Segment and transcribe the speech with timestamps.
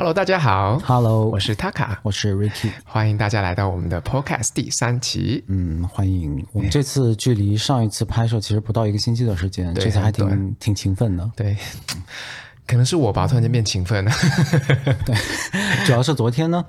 [0.00, 0.78] Hello，大家好。
[0.78, 5.44] Hello，我是 Taka，我是 Ricky，欢迎大家来到我们的 Podcast 第三期。
[5.46, 6.42] 嗯，欢迎。
[6.52, 11.30] 我们这次距离上一次拍摄其实不到一个星期的时间，这次还挺挺勤奋的。
[11.36, 11.54] 对，
[12.66, 14.10] 可能是我吧，突然间变勤奋了。
[15.04, 15.14] 对，
[15.84, 16.64] 主要是昨天呢。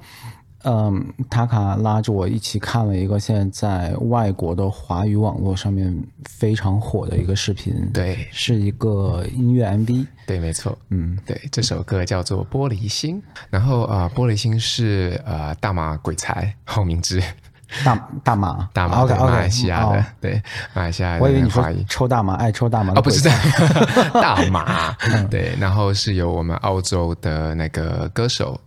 [0.63, 5.95] 嗯，塔卡拉着我一起看了一个现在在外国的华语网络上面
[6.25, 17.21] 非常火的一个视频，对，是一个音乐 MV，对，没错，嗯，对，这首歌叫做《玻璃心》，然后啊、呃，玻璃心是呃大马鬼才黄明志，
[17.83, 20.41] 大大马大马，OK，马来西亚的，对，
[20.73, 23.39] 马来西亚，我以为你说抽大麻爱抽大麻，哦，不是这样，
[24.13, 24.91] 大马，
[25.31, 28.59] 对，然后是由我们澳洲的那个歌手。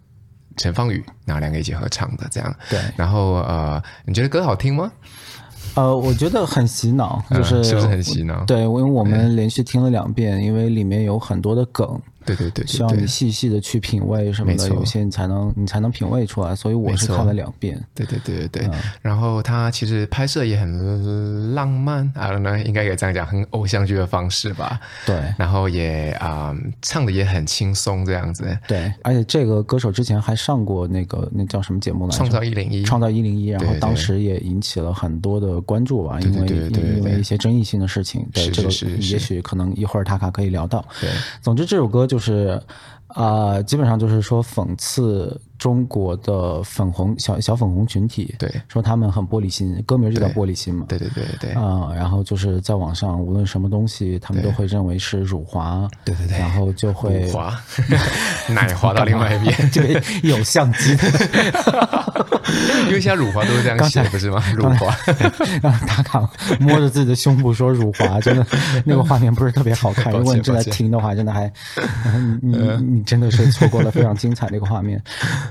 [0.56, 2.54] 陈芳宇，然后两个一起合唱的，这样。
[2.70, 2.78] 对。
[2.96, 4.90] 然后呃，你觉得歌好听吗？
[5.74, 8.44] 呃，我觉得很洗脑，就是、嗯、是不是很洗脑？
[8.44, 12.00] 对，因为我们连续听了两遍，因为里面有很多的梗。
[12.24, 16.54] 对对对，需要你细细的去品味什么的，有些你才能你才能品味出来。
[16.54, 17.82] 所以我是看了两遍。
[17.94, 18.66] 对对对对对。
[18.66, 24.80] 嗯、然后他其实拍摄也很浪漫 don't know，应该可以这样讲，很偶像剧的方式吧。
[25.06, 25.16] 对。
[25.36, 28.44] 然后也啊、嗯，唱的也很轻松，这样子。
[28.66, 28.92] 对。
[29.02, 32.18] 而且这个歌手之前还上过那个那叫什么节目来着？
[32.18, 32.82] 创造一零一。
[32.84, 38.26] 创造一零一，然后当时也引起了很多的关注吧，因为因为一些争议性的事情。
[38.32, 40.84] 对，这个也许可能一会儿塔卡可以聊到。
[41.00, 41.10] 对。
[41.42, 42.60] 总之这首歌就就是。
[43.14, 57.58] 啊、呃，基本上就是说讽刺中国的粉红小小粉红群体，对，说他们很玻璃心，歌名就叫玻璃心嘛，对对对对，啊、呃，然后就是在网上无论什么东西，他们都会认为是辱华，对对对，然后就会辱华，
[58.52, 60.94] 奶滑到另外一边，这边有相机。
[60.96, 61.02] 的，
[62.88, 64.44] 因为现在辱华都是这样写，不是吗？
[64.54, 64.94] 辱华，
[65.62, 66.28] 让打卡
[66.60, 68.46] 摸着自己的胸部说辱华，真的
[68.84, 70.12] 那个画面不是特别好看。
[70.12, 71.50] 如果你正在听的话，真的还，
[72.42, 72.54] 你
[72.86, 73.02] 你。
[73.04, 75.00] 真的是错过了非常精彩的一个画面，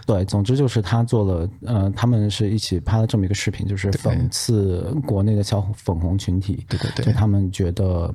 [0.06, 8.14] 对，总之就是他做了，呃，他们是一起拍了这么一个视频，就是讽刺国内的小 粉红群体，对对对，就他们觉得，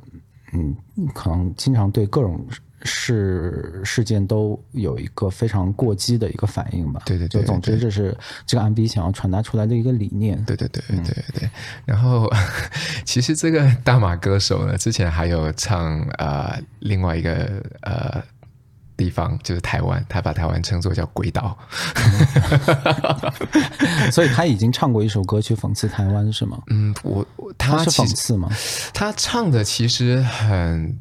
[0.53, 0.77] 嗯，
[1.15, 2.47] 可能经常对各种
[2.83, 8.17] 事事件都有一个非常过激的一个反应吧，对对对，就总之这是
[8.47, 11.51] 这个 MV 想要传达出来的一个理念，对对对对对对。
[11.87, 12.31] 然后
[13.07, 18.23] 其实这个大马歌手呢，之前还有唱呃另外一个呃。
[18.99, 21.57] 地方就是台湾，他把台湾称作叫鬼岛，
[24.13, 26.59] 所以他已经唱过一首歌去讽刺台湾，是吗？
[26.67, 27.25] 嗯，我
[27.57, 28.51] 他，他是讽刺吗？
[28.93, 30.99] 他唱的其实很。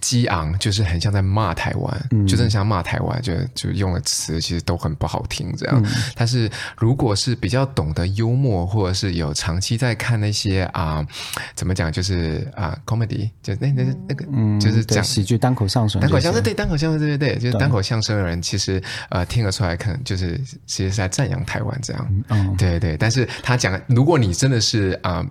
[0.00, 5.82] 激昂，就是很像在骂台湾，嗯、就真的像骂台湾，就就用的词其实都很不好听，这样。
[5.84, 11.06] 嗯、但是如果是比较懂得幽默，或者是有长期在看那些啊，
[11.54, 22.22] 怎么讲，就是啊，comedy，就那那那个，嗯，就是讲喜剧、单口相声、单口相声，对，单口相声，对对对，就是单口相声的人，其实呃听得出来，可能就是其实是在赞扬台湾这样。
[22.28, 22.96] 嗯，对对。
[22.96, 25.24] 但是他讲，如果你真的是啊。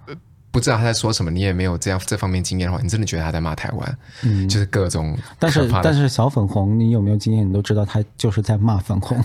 [0.50, 5.16] 不知道他在说什么，你也没有这样这方面经验的话，你真的觉得他在骂台湾，嗯，就是各种。
[5.38, 7.48] 但是但是小粉红，你有没有经验？
[7.48, 9.22] 你都知道他就是在骂粉红，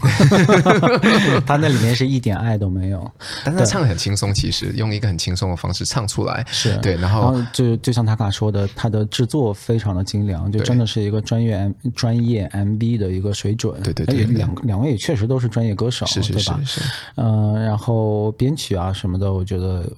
[1.47, 3.10] 他那里面是一点爱都没有。
[3.44, 6.97] 但他唱的很轻松，其实用一个很轻松的方式唱出来，是对。
[6.97, 13.81] 然后，就就像塔卡说的，他的制作非常的精良，就真的是一个专业 M 专业 MV 的一个水准。
[13.83, 16.60] 对对对，对，两两位也确实都是专业歌手，是是是，对吧？
[16.66, 16.81] 是。
[17.15, 19.91] 嗯、呃，然后编曲啊什么的，我觉得。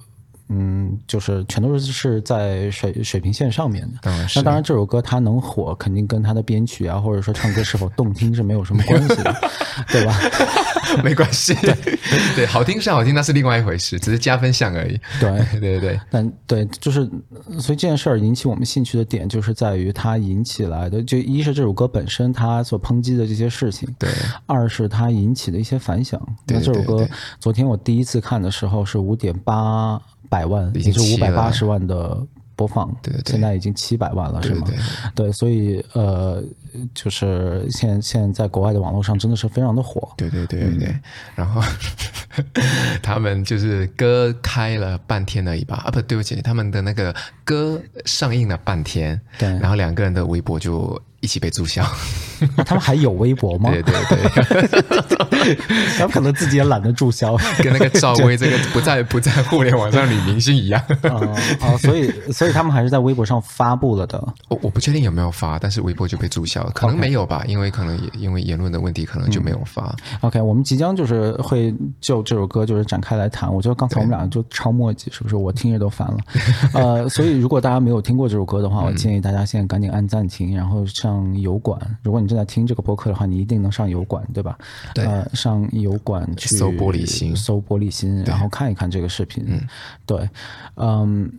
[0.47, 3.97] 嗯，就是全都是是在水水平线上面的。
[4.01, 4.39] 当然是。
[4.39, 9.35] 那当然，这首歌它能火，肯定跟它的编曲啊，或者说唱歌是否动听是没有什么关系的，
[9.89, 10.15] 对吧？
[11.03, 11.53] 没关系。
[11.55, 11.75] 对
[12.35, 14.99] 对，好听是好听，那是另外一回事，只是加分项而已。
[15.19, 15.99] 对 对对对。
[16.11, 17.09] 但对，就是
[17.59, 24.07] 所以这件事儿引起我们兴趣的点，就是在于它引起来的，就一是这首歌本身它所抨击的这些事情，对；
[24.45, 26.21] 二是它引起的一些反响。
[26.45, 26.57] 对。
[26.57, 27.07] 那这首歌，
[27.39, 29.99] 昨天我第一次看的时候是五点八。
[30.29, 32.17] 百万，已经是五百八十万的
[32.55, 34.67] 播放，对对对，现在已经七百万了，是吗？
[35.13, 36.43] 对，所以呃，
[36.93, 40.87] 就是现在现在在国外的网络上真的是非常的火，对对对对对。
[40.87, 41.01] 嗯、
[41.35, 41.61] 然后
[43.03, 45.83] 他们就是歌开了半天而已吧？
[45.85, 47.13] 啊，不对不起，他们的那个
[47.43, 51.01] 歌上映了半天，对，然后两个人的微博就。
[51.25, 51.83] 一起被注销，
[52.55, 53.71] 那他们还有微博吗？
[53.71, 55.55] 对对对，
[55.97, 61.75] 他们 可能自己也懒得注销， 跟那个赵薇这个不在不在互联网上女明星一样啊！
[61.79, 64.23] 所以所以他们还是在微博上发布了的。
[64.49, 69.83] 我我不确定有没有发，但是微博就被注销了，可能没有吧.因为可能也因为言论的问题，可能就没有发。
[70.11, 73.51] 嗯、OK，我们即将就是会就这首歌就是展开来谈。
[73.51, 75.35] 我觉得刚才我们俩就超墨迹，是不是？
[75.35, 76.17] 我听着都烦了。
[76.73, 81.79] 呃，所以如果大家没有听过这首歌的话，我建议大家现在赶紧按暂停，然后上油管。
[82.01, 84.57] 如果你正在听这个播客的话，你一定能上油管，对吧？
[84.93, 89.43] 对，呃，上油管去搜玻璃心，搜玻璃心，然后看一看这个视频。
[89.47, 89.61] 嗯，
[90.05, 90.29] 对，
[90.75, 91.31] 嗯，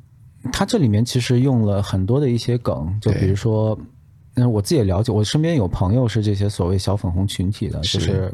[0.52, 3.78] 它这里面其实用了很多的一些梗，就比如说，
[4.34, 8.32] 嗯，我自己也了解，我身边有朋友是这些所谓小粉红群体的，就是。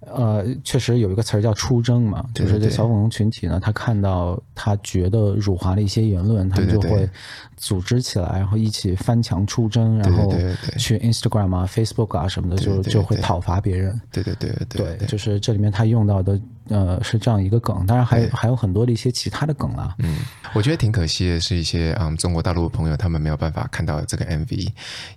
[0.00, 7.08] 呃，确实有一个词儿叫出征嘛，就是这小粉红群体呢，他看到他觉得辱华的一些言论，他们就会
[7.56, 10.32] 组织起来，然后一起翻墙出征，然后
[10.78, 14.00] 去 Instagram 啊、Facebook 啊什么的，就就会讨伐别人。
[14.12, 19.96] 对对对对，对，就是这里面他用到的呃是这样一个梗，当然还有还有很多的一些其他的梗啊。
[19.98, 20.18] 嗯，
[20.54, 24.68] 我觉得挺可惜的是一些嗯中国大陆的朋友他们没有办法看到这个 MV，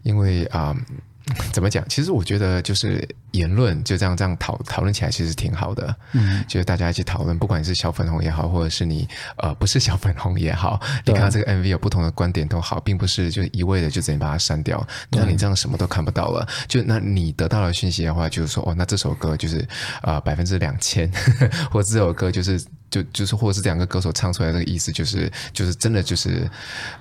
[0.01, 0.75] 因为啊。
[0.75, 0.97] 嗯
[1.53, 1.87] 怎么讲？
[1.87, 5.95] 其实我觉得就是言论就这样这样讨讨论起来，其实挺好的。
[6.13, 9.07] 嗯，就是大家一起讨论，不管你是小粉红也好，或者是你
[9.37, 14.85] 呃不是小粉红也好，你看到这个 MV 有不同的观点都好，并不是就一味的就直接把它删掉。
[15.11, 16.47] 那你这样什么都看不到了。
[16.67, 19.65] 就那你得到了讯息的话，就是说哦，那这首歌就是
[20.01, 21.09] 呃百分之两千，
[21.71, 26.49] 或者这首歌就是就就是或者是这两个歌手唱出来的这个意思，就是就是真的就是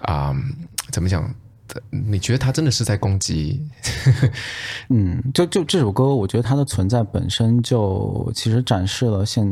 [0.02, 0.36] 啊、呃，
[0.92, 1.28] 怎么讲？
[1.90, 3.60] 你觉得他真的是在攻击？
[4.88, 9.46] 嗯，就就这首歌，我觉得它的存在本身就其实展示了现。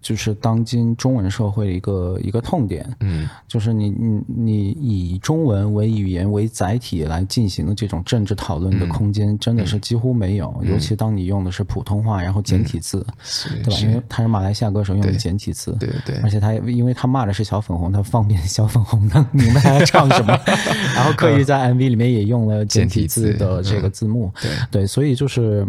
[0.00, 10.58] 就是当今中文社会的一个一个痛点，嗯，就是你你你以中文为语言为载体来进行的这种政治讨论的空间，真的是几乎没有。
[10.64, 13.04] 尤其当你用的是普通话，然后简体字，
[13.50, 13.80] 嗯、对吧？
[13.80, 16.16] 因为他是马来西亚歌手，用的简体字，对对，对。
[16.22, 20.38] 而且他因为他骂的是小粉红，他方便小粉红能 明白他在唱什么，
[20.96, 24.80] 然后刻意在 MV 里面也用了简体字的这个字幕，嗯、对。
[24.80, 25.66] 对，所以就是。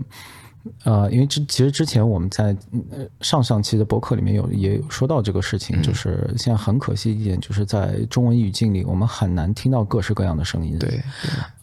[0.84, 2.56] 呃，因为之其实之前我们在
[3.20, 10.78] 上上期的博客里面有也有说到这个事情，嗯、就是现在很可惜一点，就是在中文语境里，我们很难听到各式各样的声音。
[10.78, 11.02] 对，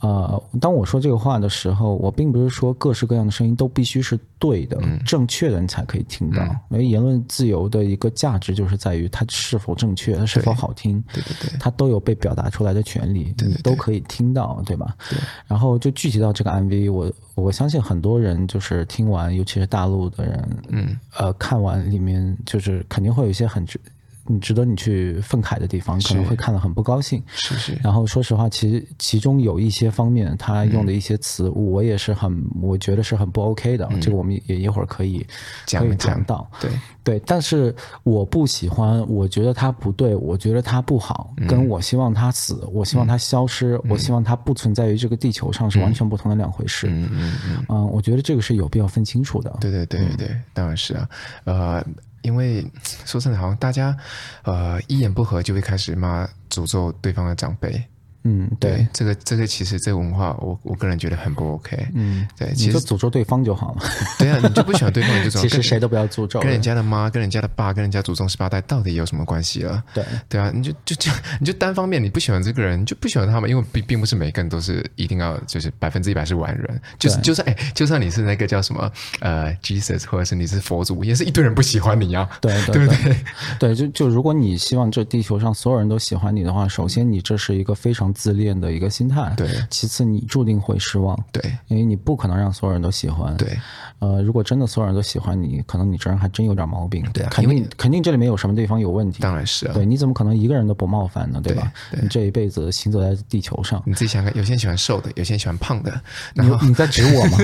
[0.00, 6.42] 呃，当我说这个话的时候，我并不是说各式各样的声音都必须是对的、嗯、正确的，你才可以听到。
[6.42, 14.96] 嗯、因为言论自由的一个价值就是在于它是否正确，它是否好听，对对对，它都有被表达出来的权利，对都可以听到，对吧？
[15.08, 15.18] 对。
[15.46, 18.88] 然后就具体到这个 MV，我我相信很多人就是。
[18.88, 23.79] 听完，尤其是大陆的人，嗯，呃，看完里面就是肯定会有一些很值，
[24.28, 27.22] 你值得你去愤慨的地方，可能会看得很不高兴。
[27.28, 27.78] 是是。
[27.82, 33.88] 然后说实话，其实其中有一些方面，他用的一些词，嗯、我也是很，我觉得是很不 OK 的。
[33.90, 35.26] 嗯、这个我们也一会儿可以
[35.66, 36.48] 讲可以讲到。
[36.60, 36.70] 对。
[37.04, 46.86] 对，但是我不喜欢，我觉得他不对，我觉得他不好，嗯、跟我希望他死，我希望他消失，嗯、我希望他不存在于这个地球上，是完全不同的两回事。
[46.90, 49.56] 嗯嗯嗯，嗯，我觉得这个是有必要分清楚的。
[49.58, 51.08] 对对对对，嗯、当然是啊，
[51.44, 51.86] 呃，
[52.22, 52.64] 因为
[53.04, 53.96] 说真的，好像大家
[54.42, 57.82] 呃一言不合就会开始骂诅咒对方的长辈。
[58.28, 61.88] 嗯，对，这个这个其实这个文化，我我个人觉得很不 OK。
[61.94, 63.82] 嗯，对，其实就诅咒对方就好了。
[64.19, 65.40] 对啊，你就不喜欢对方，你就诅咒。
[65.40, 66.38] 其实谁都不要诅咒。
[66.40, 69.82] 跟人家的妈、跟人家的爸、跟人家祖宗十八代到底有什么关系了？
[69.94, 82.28] 对，对啊，你就就这样，你就单方面你不喜欢这个人，你就不喜欢他们，因为并并不是每个人都是一定要就是百分之一百是完人，就是就算哎，就算你是那个叫什么呃 Jesus，或者是你是佛祖，也是一堆人不喜欢你啊。
[82.42, 83.16] 对对对对，对，
[83.58, 88.88] 对，就就如果你希望这地球上所有人都喜欢你的话，首先你这是一个非常自恋的一个。
[88.98, 93.56] 心态对，其次你注定会失望，对，因为你不可能让所有人都喜欢，对，
[93.98, 101.40] 呃，如果真的所有人都喜欢你，可能你这人还真有点毛病，对，肯定肯定这里面有什么地方有问题，当然是啊，对，你怎么可能一个人都不冒犯呢？
[101.44, 101.70] 对吧？
[102.00, 106.00] 你这一辈子行走在地球上，你自己想想，有些人喜欢瘦的，有些人喜欢胖的，
[106.34, 107.38] 然后你在指我吗？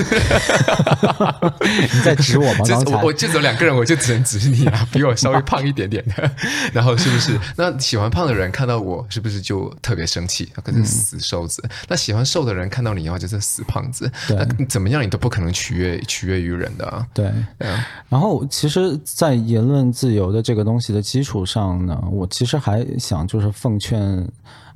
[1.92, 2.64] 你在指我吗？
[2.66, 6.30] 刚才我就只有两个人，我就只能指你啊，比我稍微胖一点点的，
[6.72, 7.38] 然后是不是？
[7.54, 10.50] 那喜欢胖的人看到我，是不是就特别生气？
[10.62, 11.34] 可是死瘦。
[11.34, 17.04] 瘦子，那喜欢瘦的人看到你的话就是死胖子，对那怎么样你都不可能取悦取悦于人的啊。
[17.12, 17.84] 对，对啊。
[18.08, 24.00] 然后其实，在言论自由的这个东西的基础上呢，我其实还想就是奉劝，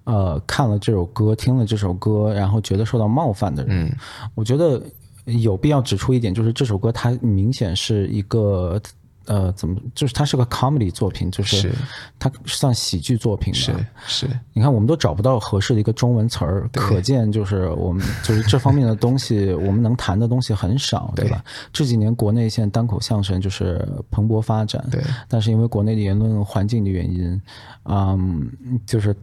[0.02, 3.96] 呃，看了这首歌，听了这首歌，然后觉得受到冒犯的人，嗯，
[4.34, 4.82] 我觉得
[5.26, 8.82] 有必要指出一点，就是这首歌它明显是一个。
[9.28, 11.70] 呃，怎么就是它是个 comedy 作品，就是
[12.18, 13.72] 它算喜剧作品是
[14.06, 21.28] 是，你看，我们都找不到合适的一个中文词儿，可见就是我们就是这方面的东西，我们能谈的东西很少，对。
[21.28, 21.44] 吧？
[21.74, 27.38] 这几年国内现在单口相声就是蓬勃发展，对，但是因为国内的言论环境的原因，
[27.84, 28.50] 嗯，
[28.86, 29.14] 就是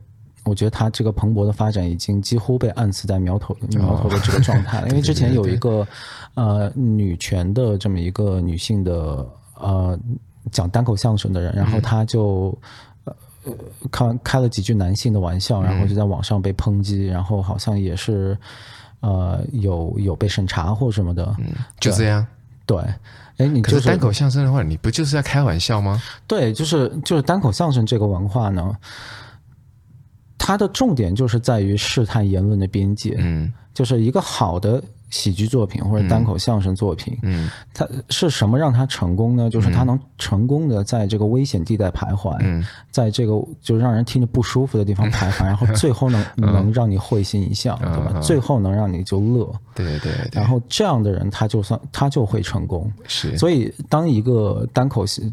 [0.43, 5.87] 我觉得它这个蓬勃的发展已经几乎被按死在苗头苗头的这个状态了，因为之前有一个
[6.35, 9.27] 呃女权的这么一个女性的。
[9.59, 9.97] 呃，
[10.51, 12.57] 讲单口相声的人，然后他就、
[13.05, 13.53] 嗯、呃
[13.91, 18.37] 开开了几句男性的玩笑，然后就在网上被抨击，嗯、然后好像也是
[18.99, 21.47] 呃有有被审查或什么的，嗯，
[21.79, 22.25] 就这样，
[22.65, 22.77] 对，
[23.37, 26.01] 哎，你就是，可是单口相声的话，你不就是在开玩笑吗？
[26.27, 28.75] 对，就是就是单口相声这个文化呢，
[30.37, 34.83] 它的重点就是在于试探言论的边界，嗯，就是一个好的。
[35.15, 39.49] 喜剧作品或者单口相声作品，嗯，他是什么让他成功呢？
[39.49, 48.19] 就是他能成功的在这个危险地带徘徊，嗯，在这个就让人听着不舒服的地方徘徊， 然后最后能能让你会心一笑，对吧？
[48.19, 50.29] 最后能让你就乐，对对对。
[50.33, 52.91] 然后这样的人，他就算他就会成功。
[53.07, 55.31] 是，所以当一个单口喜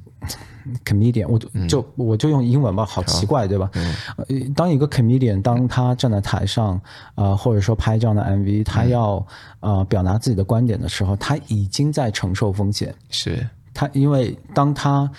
[0.84, 3.70] comedian，我就就我就用英文吧，好奇怪，对吧？
[3.74, 6.80] 嗯，当一个 comedian，当他站在台上，
[7.14, 9.26] 呃，或者说拍这样的 MV，他要
[9.60, 12.94] 呃表达自己的观点的时候，他已经在承受风险。
[13.10, 15.10] 是他，因为当他。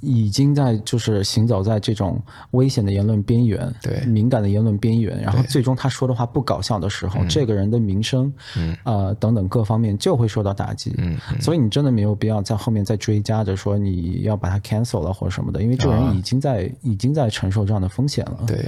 [0.00, 2.22] 已经在就是行走在这种
[2.52, 4.04] 危险的言论边缘，对。
[4.06, 18.64] 敏感的言论边缘，然后最终他说的话不搞笑的时候，这个人的名声，嗯，呃等等各方面就会受到打击，嗯，所以你真的没有必要在后面再追加着说你要把他 cancel 了或者什么的，因为这个人已经在已经在承受这样的风险了，对，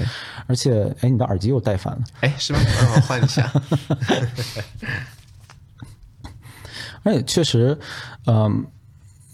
[0.47, 2.59] 而且哎，你的耳机又戴反了，哎，是吗？
[2.81, 3.53] 让我换一下，
[7.03, 7.79] 而 且确实，
[8.27, 8.65] 嗯。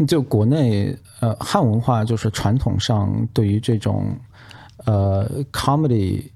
[0.06, 4.16] 就国内呃汉文化就是传统上对于这种
[4.84, 6.30] 呃 comedy，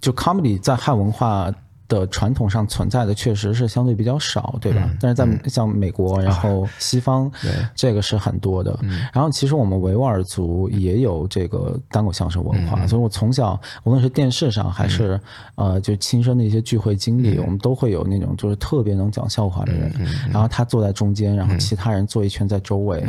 [0.00, 1.52] 就 comedy 在汉文化
[1.88, 4.82] 的传统上存在的确实是相对比较少，对吧？
[4.84, 8.78] 嗯、但是在像美国，嗯、然后西方，啊、这个是很多的。
[8.82, 15.18] 嗯、然后其实我们维吾尔族也有这个单口相声文化，嗯、所以我从小无论是电视上还是、
[15.54, 19.90] 嗯、呃就亲身的一些聚会经历，嗯、我们都会有那种就是特别能讲笑话的人，
[20.30, 23.02] 然后他坐在中间，然后其他人坐一圈在周围。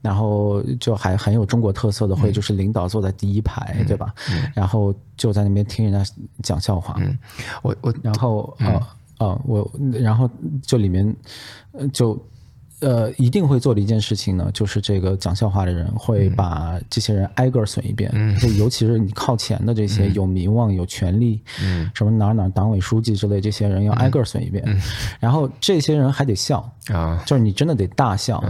[0.00, 4.14] 然后就还很有中国特色的，会就是领导坐在第一排，嗯、对吧？
[4.30, 6.08] 嗯、然后就在那边听人家
[6.40, 6.94] 讲笑话。
[7.00, 7.18] 嗯，
[7.62, 8.86] 我我然后呃
[9.18, 10.28] 呃、我然后
[10.62, 11.16] 就里面
[11.92, 12.20] 就
[12.80, 18.10] 呃一定会做的一件事情呢，就是这个讲笑话的人会把这些人挨个损一遍。
[18.14, 24.62] 嗯，就尤其是你靠前的这些 有名望、有权利，嗯，什么哪哪党委书记之类这些人要挨个损一遍。
[24.66, 24.80] 嗯，
[25.18, 28.42] 然后这些人还得笑啊，就是你真的得大笑。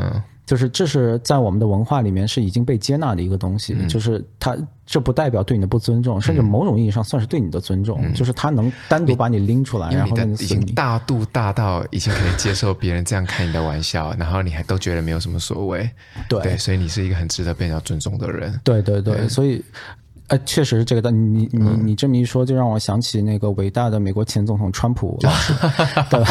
[0.49, 0.51] 嗯。
[0.51, 8.01] 就是这是在我们的文化里面是已经被接纳的一个东西，嗯、就是他这不代表对你的不尊重，嗯、甚至某种意义上算是对你的尊重。
[8.03, 15.89] 嗯、就是他能单独把你拎出来，然后你已经大度大到已经可以接受别人这样开你的玩笑，然后你还都觉得没有什么所谓。
[16.29, 18.59] 对，对，所以你是一个很值得被人家尊重的人。
[18.65, 19.63] 对对对，对所以。
[20.29, 21.11] 呃，确实是这个的。
[21.11, 25.55] 你你你这么一说，就让我想起那个伟大的美国前总统川普老师。
[26.11, 26.23] 对，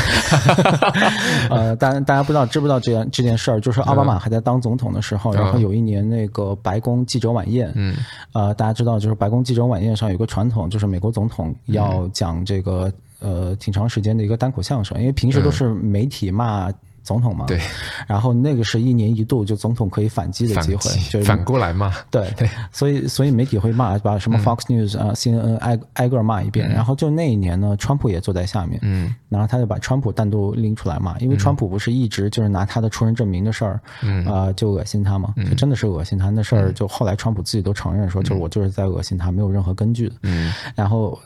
[1.50, 3.60] 呃，大家大家不知道知不知道这件这件事儿？
[3.60, 7.98] 就是奥巴马还在当总统的时候，然后有一年那个白宫记者晚宴，嗯，
[8.34, 16.72] 呃，大家知道就是白宫记者晚宴上有个传统，就是美国总统要讲这个呃挺长时间的一个单口相声，因为平时都是媒体骂。
[17.07, 17.59] 总统嘛，对，
[18.05, 34.17] 然后那个是一年一度，就总统可以反击的机会，击就是反过来骂，对对，所以所以媒体会骂，把什么 Fox News 啊、嗯、CNN 挨挨个骂一遍，嗯、然后就那一年呢，川普也坐在下面，嗯，然后他就把川普单独拎出来骂，因为川普不是一直就是拿他的出生证明的事儿，嗯。
[34.27, 41.17] 啊、呃，就恶心他嘛，就真的是恶心他那事儿，就后来川普自己都承认说，就是我就是在恶心他，没有任何根据的，嗯，然后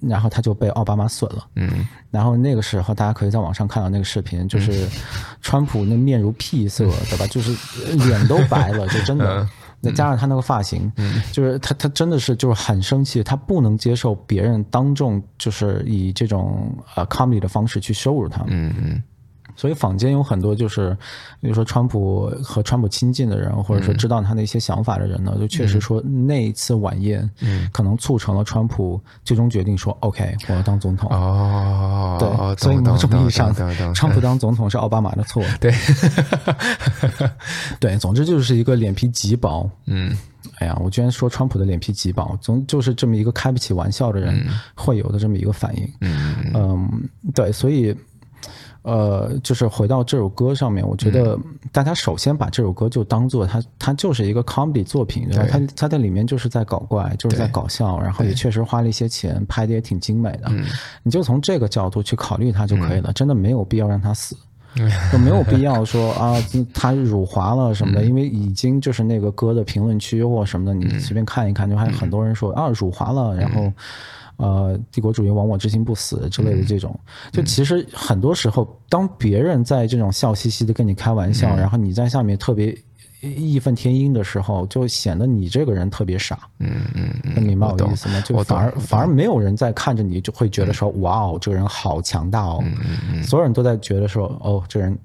[0.00, 4.88] 然后他就被奥巴马损了，嗯，然后那个时候大家可以在网上看到那个视频，就是。
[5.40, 7.26] 川普那面如屁色，对吧？
[7.28, 7.54] 就是
[8.08, 9.46] 脸都白了， 就真的。
[9.82, 10.90] 再加上他那个发型，
[11.32, 18.42] 就是他他真的是就是很生气，他不能接受别人当众就是以这种呃 comedy 的方式去羞辱他。
[18.48, 19.02] 嗯嗯。
[19.56, 20.96] 所以坊间有很多就是，
[21.40, 31.10] 比如说川普和川普亲近的人，或者说知道他的一些想法的人呢，就确实说那一次晚宴，嗯，可能促成了川普最终决定说，OK，我要当总统。
[31.10, 33.54] 哦，对，所以某种意义上，
[33.94, 35.42] 川普当总统是奥巴马的错。
[35.58, 35.72] 对，
[37.80, 39.68] 对，总之就是一个脸皮极薄。
[39.86, 40.14] 嗯，
[40.58, 45.90] 哎呀，我居然说川普的脸皮极薄，总就是这么一个开不起玩笑的人会有的这么一个反应。
[46.02, 47.96] 嗯嗯，对，所以。
[48.86, 51.36] 呃，就是回到这首歌上面，我觉得
[51.72, 55.48] 大家首先把这首歌就当做它，它就是一个 comedy 作品，对吧？
[55.50, 60.48] 它它在里面就是在搞怪，就是在搞笑，然后也确实花了一些钱，拍的也挺精美的。
[61.02, 64.36] 你就从这个角度去考虑它就可以了，真的没有必要让它死，
[65.10, 66.36] 就 没有必要说啊，
[66.72, 73.72] 它辱华了什么的，因为已经就是那个歌的评论区或什么的，你随便看一看，就还有很多人说啊辱华了，然后。
[74.36, 82.76] 呃，帝国主义亡我之心不死之类的这种，嗯、就其实很多时候，当别人在这种笑嘻嘻的跟你开玩笑，嗯、然后你在下面特别
[83.20, 86.38] 义愤填膺的时候，就显得你这个人特别傻。
[86.58, 88.20] 嗯嗯嗯，能明白我的意思吗？
[88.20, 92.76] 就反而反而没有人在看着你，就会觉得说：“哇哦，这个人好强大哦。”嗯
[93.14, 94.96] 嗯，所有人都在觉得说：“哦，这人。”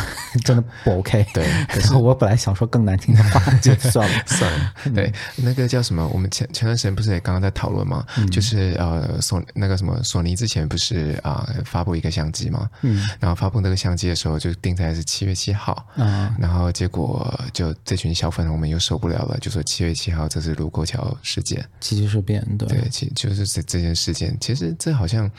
[0.44, 1.26] 真的不 OK。
[1.34, 4.74] 对， 可是我本来想说更难听的话，就算了 算了。
[4.94, 6.06] 对，那个叫什么？
[6.08, 8.04] 我们前前段时间不是也刚刚在讨论吗？
[8.16, 12.68] 嗯、就是呃，索那个什么索尼之前不是啊、呃、发布一个相机吗？
[12.82, 15.86] 嗯，然后发布那个相机的时候就定在是七月七号。
[15.96, 22.44] 嗯，然后结果就这群小粉红们又受不了了，就说七月七号这是卢沟桥事件，七七事变。
[22.58, 25.30] 对，对，其就是这这件事件，其实这好像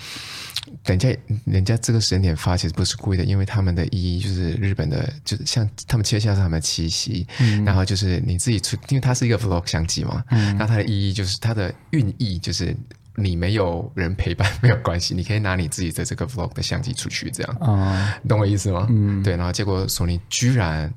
[0.86, 4.22] 人家人家这个时间点发其实不是故意的，因为他们的意义。
[4.22, 12.76] 就是日本的，就是像他们切下是他们的七夕，嗯、然后就是你自己出，因为它是一个 vlog 相机嘛，嗯，那它的意义就是它的寓意就是
[13.16, 18.86] 你没有人陪伴没有关系，你可以拿你自己的这个 vlog 的相机出去，这样，啊、嗯，懂我意思吗？
[18.92, 20.94] 嗯，对，然后结果索尼居然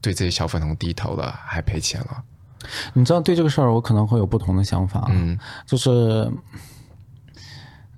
[0.00, 2.22] 对这些小粉红低头了，还赔钱了。
[2.94, 6.32] 你知道，对这个事儿我可能会有不同的想法，嗯，就是。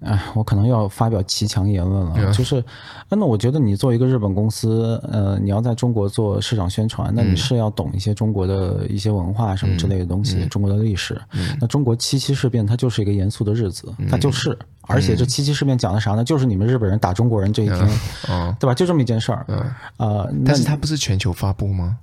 [0.04, 2.62] 哎，我可能要发表奇强言论了，就是，
[3.08, 11.20] 那我觉得你作为一个日本公司，呃，你要在中国做市场宣传，那你是要懂一些中国的一些文化什么之类的东西，中国的历史。
[11.60, 16.22] 那中国七七事变它就是一个严肃的日子，它就是，而且这七七事变讲的啥呢？
[16.22, 17.78] 就是你们日本人打中国人这一天，
[18.60, 18.74] 对吧？
[18.74, 19.46] 就这么一件事儿。
[19.96, 21.98] 呃，但是它不是全球发布吗？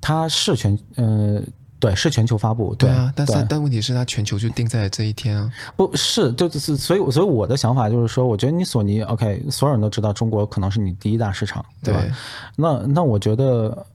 [0.00, 1.42] 它是全，呃。
[1.86, 2.74] 对，是全球发布。
[2.74, 5.50] 对，对啊，但是但问题是，它全球就定在这一天啊。
[5.76, 12.00] 不是，就是所以，所以我的想法就是说，我觉得你索尼，OK，所有人都知道中国可能是你第一大市场，对吧？
[12.00, 12.10] 对
[12.56, 13.86] 那那我觉得。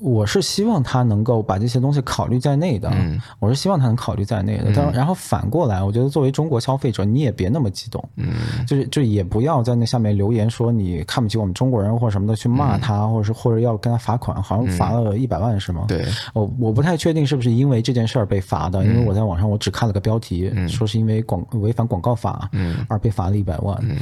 [0.00, 4.72] 我是希望他能够把这些东西考虑在内的，嗯、我是希望他能考虑在内的。
[4.74, 15.86] 但、嗯、然后反过来，我觉得作为中国消费者，你也别那么激动，嗯，就是就也不要在那下面留言说你看不起我们中国人或者什么的去骂他，嗯、或者是或者要跟他罚款，好像罚了一百万是吗？
[15.88, 23.76] 对，我我不太确定是不是因为这件事儿被罚的，嗯、因为我在网上我只看了个标题，嗯、说是因为广违反广告法，嗯，而被罚了一百万。
[23.82, 23.96] 嗯，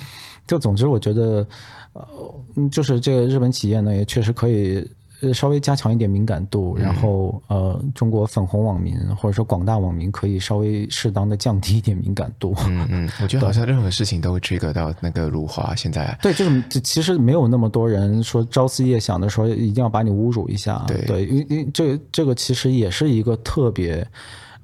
[0.46, 1.46] 就总之我觉得，
[1.94, 2.04] 呃，
[2.70, 4.86] 就是这个日本企业呢，也确实可以。
[5.20, 12.54] 呃，稍微加强一点敏感度，然后呃，中国粉红网民或者说广大网民可以稍微适当的降低一点敏感度。
[12.66, 15.74] 嗯嗯，我觉得好像任何事情都会 trigger 到那个辱华。
[15.74, 20.84] 现在对，就是其实没有那么多人说朝思夜想的说一定要把你侮辱一下。
[20.86, 24.06] 对对，因因这这个其实也是一个特别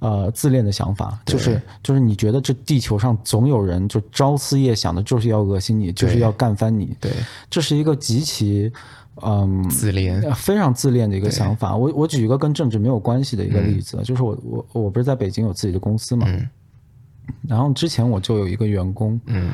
[0.03, 6.95] 呃自恋的想法，就是就是你觉得这地球上总有人就朝思夜想的就是要恶心你，就是要干翻你。
[7.01, 7.11] 对，
[7.49, 8.71] 这是一个极其。
[9.23, 11.77] 嗯，自恋，非常自恋的一个想法。
[11.77, 16.27] 我我举一个跟政治没有关系的一个例子，就是我我我不是在北京有自己的公司嘛，
[17.47, 19.53] 然后之前我就有一个员工，嗯，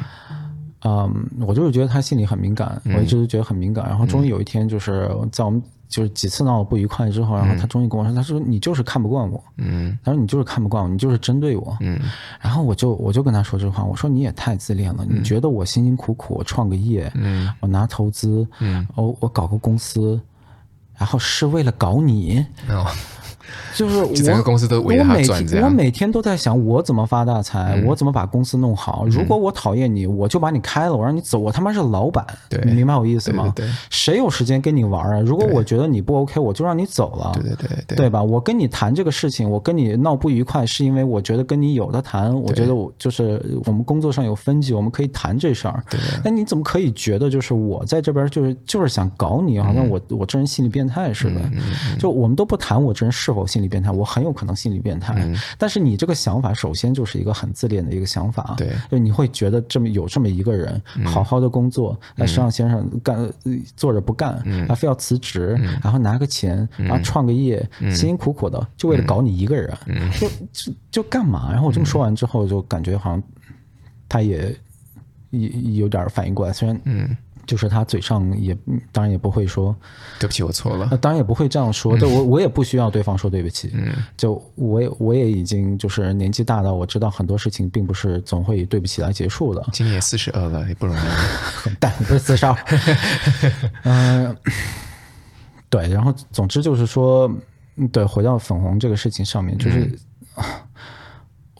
[0.85, 3.85] 嗯，我就是觉得他心里很敏感，我一直都觉得很敏感。
[3.89, 5.61] 然后终于有一天，就是在我们。
[5.89, 11.99] 就是几次闹得不愉快之后，然后他终于跟我说：“他说你就是看不惯我，嗯，他说你就是看不惯我，你就是针对我，嗯。
[12.41, 20.21] 然后我就我就跟他说这话，我说你也太自恋了，你觉得我辛辛苦苦我创个业，嗯，我拿投资，嗯，我我搞个公司，
[20.95, 22.45] 然后是为了搞你？
[23.49, 29.07] 哦。”就是我，整个公司都围着他转，我每天都在想，我怎么发大财，我怎么把公司弄好。
[29.09, 31.39] 如果我讨厌你，我就把你开了，我让你走。
[31.39, 32.27] 我他妈是老板，
[32.65, 33.53] 你明白我意思吗？
[33.55, 35.21] 对，谁有时间跟你玩啊？
[35.21, 37.33] 如果我觉得你不 OK，我就让你走了。
[37.35, 38.23] 对对对，对吧？
[38.23, 42.35] 我跟你谈这个事情，我跟你闹不愉快，是因为我觉得跟你有的谈。
[42.43, 45.83] 我觉得我就是我们工作上有分歧，我们可以谈这事儿。
[45.91, 45.99] 对。
[46.25, 51.41] 那你怎么可以觉得就是我在这边就是就是想搞你，好像我我这人心理变态似的？
[51.99, 55.15] 就我们都不谈我这人是否心理变态，我很有可能心理变态。
[55.19, 58.55] 嗯、但是你这个想法，首先就是一个很自恋的一个想法。
[58.57, 63.31] 对，就你会觉得这么有这么一个人，嗯、好好的工作，那时尚先生干
[63.77, 71.51] 坐着不干，嗯、他非要辞职，嗯、然后拿个钱，然后创个业，嗯、辛辛苦苦的，就为了搞你一个人，嗯、就就就干嘛？
[71.53, 73.23] 然后我这么说完之后，就感觉好像
[74.09, 74.55] 他也
[75.31, 75.49] 有
[75.83, 77.17] 有点反应过来，虽然嗯。
[77.49, 78.57] 就是他嘴上也
[78.93, 79.75] 当然也不会说
[80.21, 80.87] 对不起，我错了。
[80.99, 83.71] 当然也不会这样说，对我我也不需要对方说对不起。
[83.73, 89.67] 嗯，就我也我也已经就是年纪大到我知道很多事情并不是总会以对不起来结束的。
[89.73, 91.01] 今年四十二了，也不容易。
[91.81, 92.55] 但不是四十二。
[93.85, 94.37] 嗯，
[95.71, 97.29] 对，然后总之就是说，
[97.91, 99.81] 对，回到粉红这个事情上面，就是。
[99.81, 99.99] 嗯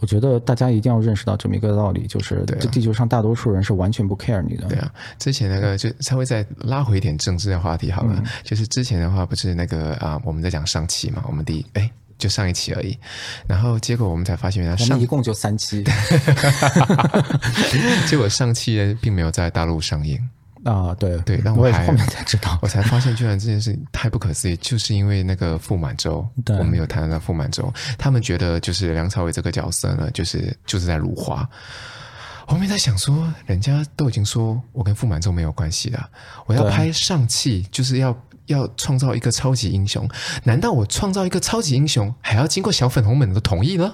[0.01, 4.65] 我觉得大家一定要认识到这么一个道理，就是这地球上大多数人是完全不 care 你的。
[4.67, 12.97] 对啊，之前那个就稍微再拉回一点政治的话题好了，嗯、就是之前的话不是那个啊，我们在讲上期嘛，我们第一哎就上一期而已，
[13.47, 15.83] 然后结果我们才发现原来上一共就三期，
[18.07, 20.19] 结果上期并没有在大陆上映。
[20.65, 31.47] 啊，对对，但我还后面才知道，我才发现，居然这件事太不可思议，就是因为那个傅满洲，对我们有谈到傅满洲，他们觉得就是梁朝伟这个角色呢，就是就是在辱华。
[32.45, 36.09] 后面在想说，人家都已经说我跟傅满洲没有关系了，
[36.45, 38.13] 我要拍上气，就是要
[38.47, 40.09] 要创造一个超级英雄，
[40.43, 43.93] 难道我创造一个超级英雄还要经过小粉红们的同意呢？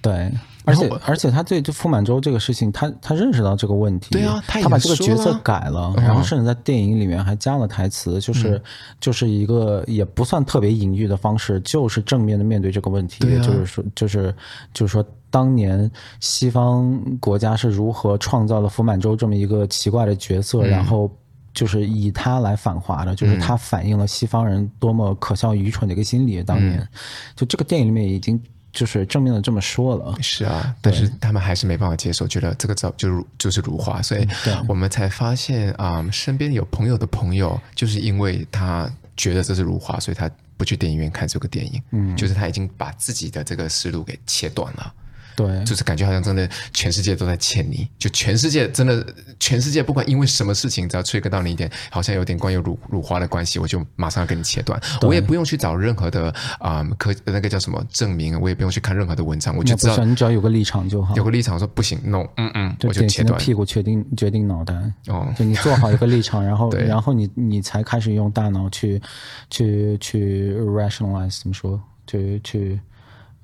[0.00, 0.32] 对。
[0.66, 8.62] 而且而且他对这傅满洲这个事情，他他认识到这个问题，对啊，他，他把这个角色改了，然后甚至在电影里面还加了台词，就是、嗯、
[9.00, 14.34] 就是一个也不算特别隐喻的方式，就是正面的面对这个问题，对啊、就是说就是
[14.74, 21.08] 就是说当年西方国家是如何创造了傅满洲这么一个奇怪的角色，嗯、然后
[21.54, 26.42] 就是以他来反华的，就是他反映了西方人多么可笑愚蠢的一个心理。
[26.42, 26.88] 当年、嗯、
[27.36, 28.42] 就这个电影里面已经。
[28.76, 34.28] 就是正面的这么说了，是啊，但是他们还是没办法接受，觉得这个照就就是如花，所以
[34.68, 38.86] 我们才发现啊、嗯，身边有朋友的朋友，就是因为他
[39.16, 44.92] 觉得这是如花，所以他不去电影院看这个电影，嗯，就是他已经把自己的这个思路给切断了。
[45.36, 49.06] 对，就是感觉好像真的全世界都在欠你，就全世界真的
[49.38, 54.80] 全世界不管因为什么事情，只要吹个到你一点，好像有点关于辱辱华的关系，我就马上要跟你切断。
[55.02, 63.38] 我也不用去找任何的啊，可、嗯、那个叫什么证明，我也不用去看任何的文章，我就知道你只要有个立场就好，有个立场说不行，no，嗯嗯，就我就切断。
[63.38, 64.74] 屁股决定决定脑袋
[65.08, 69.02] 哦，就你做好一个立场，然后然后你你才开始用大脑去
[69.50, 72.80] 去去 rationalize 怎么说，去去。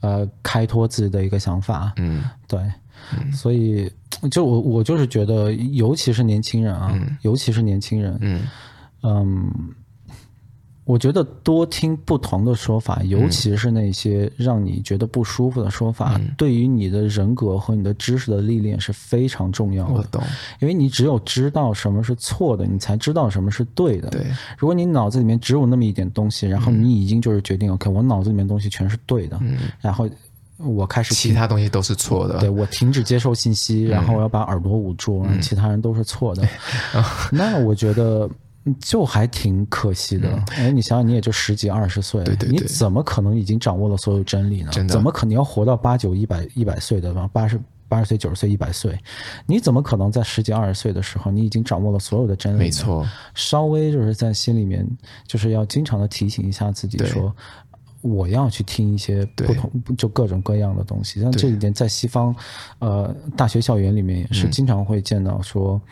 [0.03, 2.61] 呃，开拓自己的一个想法，嗯，对，
[3.17, 3.91] 嗯、所以
[4.31, 8.43] 就我我就是觉得，尤其是年轻人啊，嗯、尤其是年轻人，嗯，
[9.03, 9.51] 嗯。
[10.85, 19.95] 我觉得多听不同的说法，尤其是那些让你觉得不舒服的说法，嗯、对于你的人格和你的知识的历练是非常重要的。
[19.95, 20.21] 我懂，
[20.61, 24.11] 因为你只有知道什么是错的，你才知道什么是对的。
[24.11, 24.27] 对，
[24.59, 30.11] 如果你脑子里面只有那么一点东西，然后你已经就是决定、嗯、OK，我脑子里面东西全是对的，嗯、然后
[30.59, 32.41] 我开始其他东西都是错的。
[32.41, 36.43] 对，我停止接受信息，然后我要把耳朵捂住，嗯、其他人都是错的。
[36.97, 38.29] 嗯、 那我觉得。
[38.79, 44.71] 就还挺可惜的，嗯、哎，你想想，你也就十几二十岁，对对对，你怎么可能已经掌握了所有真理呢？
[44.71, 47.29] 真，怎么可能要活到八九一百一百岁的吧？
[47.33, 48.97] 八十八十岁、九十岁、一百岁，
[49.47, 52.59] 你怎么可能在十几二十岁的时候，你已经掌握了所有的真理？
[52.59, 54.89] 没错，稍微就是在心里面，
[55.27, 57.37] 就是要经常的提醒一下自己说，说
[58.01, 61.21] 我要去听一些不同，就各种各样的东西。
[61.21, 62.33] 像这一点，在西方，
[62.79, 65.83] 呃，大学校园里面也是经常会见到说。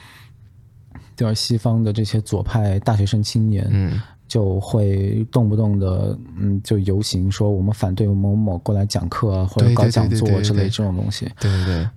[1.21, 11.31] 嗯就是西方的这些左派大学生青年，嗯，就会动不动的，嗯，就游行说我们反对某某过来讲课啊，或者搞讲座之类这种东西。
[11.39, 11.89] 对对对，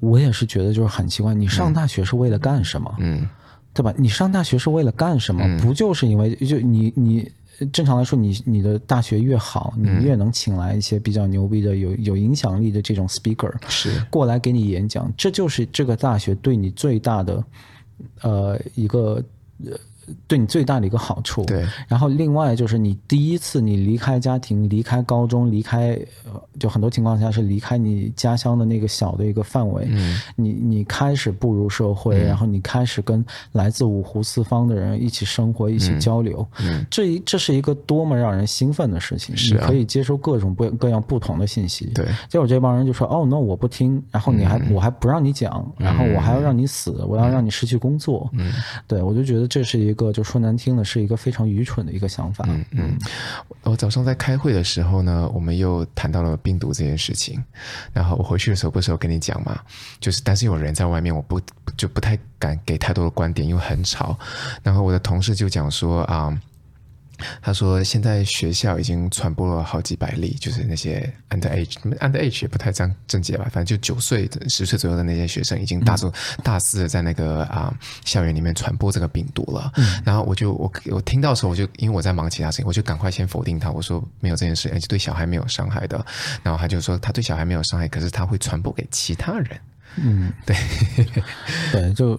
[0.00, 2.90] 我也是觉得就是很奇怪，你上大学是为了干什么？
[3.00, 3.28] 嗯，
[3.74, 3.92] 对吧？
[3.98, 5.44] 你上大学是为了干什么？
[5.60, 7.30] 不就是因为就你你
[7.70, 17.44] 正常来说，你你的大学越好，你越能请来一些比较牛逼的、有有影响力的这种 speaker 是过来给你演讲，这就是这个大学对你最大的。
[18.22, 19.22] 呃，一个。
[20.26, 21.44] 对你最大的一个好处。
[21.44, 25.98] 对，然后另外就是你第一次你离开家庭，离开高中，离开，
[26.58, 29.86] 就很多情况下是离开你家乡的那个小的一个范围。
[29.88, 36.46] 嗯，你你开始步入社会，嗯，然后你开始跟来自五湖四方的人一起生活，一起交流。
[36.60, 39.36] 嗯，这一这是一个多么让人兴奋的事情！
[39.36, 41.86] 是啊，你可以接收各种不各样不同的信息。
[41.94, 48.52] 对，结果这帮人就说：“哦，那我不听，然后你还，嗯，我还不让你讲，然后我还要让你死，嗯，我要让你失去工作。”嗯，
[48.86, 49.99] 对，我就觉得这是一个。
[50.00, 52.44] 个就说难听的是一个非常愚蠢的一个想法。
[52.48, 52.98] 嗯嗯，
[53.62, 57.42] 我早上在开会的时候呢，我们又谈到了病毒这件事情。
[57.92, 59.60] 然后我回去的时候不是有跟你讲嘛，
[60.00, 61.40] 就是但是有人在外面，我不
[61.76, 64.18] 就不太敢给太多的观点，因为很吵。
[64.62, 66.40] 然后我的同事就讲说啊。
[67.42, 77.72] 他说：“现在学校已经传播了好几百例，就是那些 underage，underage 也不太正正解吧，反正就九岁、十岁左右的那些学生，已经大数大肆的在那个啊
[78.04, 79.72] 校园里面传播这个病毒了。
[79.76, 86.04] 嗯、然后我就我我听到的时候，我就因为我在忙其他事情，我就赶快先否定他，我说没有这件事，而且对小孩没有伤害的。
[86.42, 89.60] 然后他就说他对小孩没有伤害，可是他会传播给其他人。
[89.96, 90.56] 嗯，对，
[91.72, 92.18] 对，就。”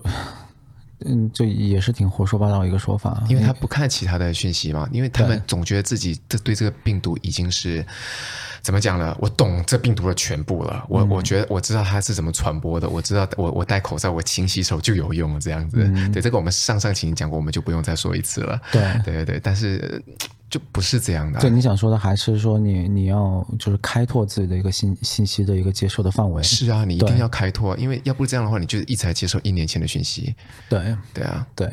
[1.06, 7.86] 嗯，这也是挺胡说八道一个说法，因为他不看其他的讯息嘛，因为他们总觉得自己这对这个病毒已经是
[8.62, 15.78] 怎么讲了，我懂这病毒的全部了，我、嗯、我觉得我知道它是怎么传播的，我知道我我戴口罩，我勤洗手就有用了，这样子。
[15.84, 18.62] 嗯、对，这个我们上上期讲过，我们就不用再说一次了。
[18.72, 20.04] 对，对对对，但是。
[20.52, 21.40] 就不是这样的。
[21.40, 26.44] 对，你想说的还是说你你要就是开拓自己的一个信信息的一个接受的范围。
[26.44, 30.36] 是啊，你一定要开拓，因为要不这样的话，你就一直在接受一年前的讯息。
[30.70, 31.68] 对，对啊，对。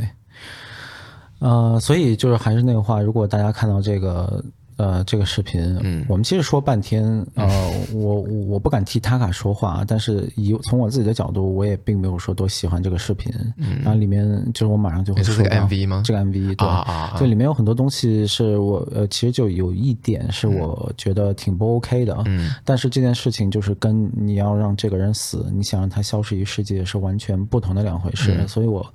[1.41, 4.43] 呃，所以就是还是那个话，如果大家看到这个。
[4.79, 7.47] 呃，这个视频，嗯，我们其实说半天，呃，
[7.93, 13.33] 我我不敢替塔卡说话，但是以从我自己的角度，我也并没有说多喜欢这个视频。
[13.57, 16.03] 嗯，然后里面就是我马上就会说到这个 MV 吗？
[16.05, 22.17] 这个 MV 对，啊啊，就里面有很多东西是我呃，其实就有一点是我觉得挺不 OK 的。
[22.27, 28.33] 嗯，但是这件事情就是跟你要让这个人死，你想让他消失于世界是完全不同的两回事。
[28.39, 28.87] 嗯，所以我。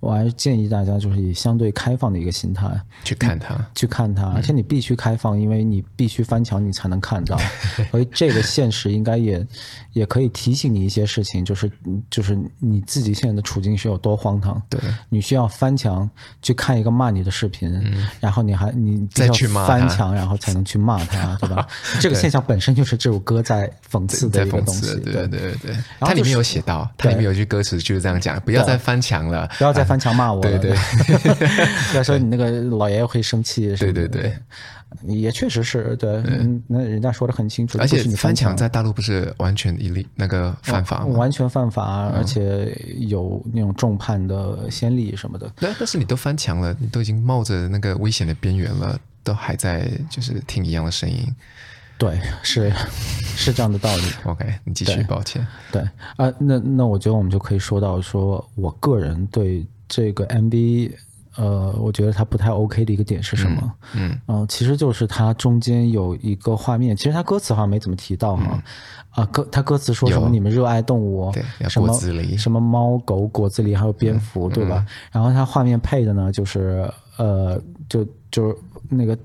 [0.00, 2.70] 我还是建议大家，就是以相对开放的一个心态
[3.02, 7.36] 去看它，去看它，而且你必须开放，因为你必须翻墙，你才能看到。
[7.90, 9.44] 所以这个现实应该也
[9.92, 11.68] 也可以提醒你一些事情，就是
[12.08, 14.62] 就是你自己现在的处境是有多荒唐。
[14.68, 16.08] 对，你需要翻墙
[16.40, 17.68] 去看一个骂你的视频，
[18.20, 21.66] 然后你还你再去翻墙，然后才能去骂他，对吧？
[22.00, 24.94] 这个现象本身就是这首歌在讽刺的一个东西。
[25.00, 29.88] 对对对对，它里面有写到，它里面有句歌词就是这样讲：不要再翻墙了，不要再。
[29.88, 30.76] 翻墙骂我， 对对，
[31.94, 34.36] 要说你那个老爷爷会生气，对对对，
[35.06, 36.22] 也确实是对，
[36.66, 41.06] 那人家说的很清楚，而且你翻墙在大陆不是完全一例那个犯法吗？
[41.16, 45.48] 完全犯法，而且有那种重判的先例什么的。
[45.56, 51.24] 对，但是你都翻墙了，你都已经冒着那个危险的边缘了，都还在就是听一样的声音。
[51.98, 52.72] 对，是
[53.36, 54.02] 是这样的道理。
[54.24, 55.46] OK，你继续，抱歉。
[55.70, 59.66] 对啊，呃，那那我觉得我们就可以说到，说我个人对。
[59.90, 60.92] 这个 MV，
[61.38, 63.72] 呃，我觉得它不太 OK 的一个点是什么？
[63.94, 68.62] 嗯，嗯、呃，其实就是它中间有一个画面，其实它歌词好像没怎么提到哈。
[69.10, 70.28] 啊、歌它歌词说什么？
[70.28, 71.92] 你们热爱动物，对，什么
[72.36, 74.84] 什么猫狗果子狸还有蝙蝠，嗯、对吧？
[74.86, 78.56] 嗯、然后它画面配的呢，就是呃，就就是
[78.88, 79.16] 那个。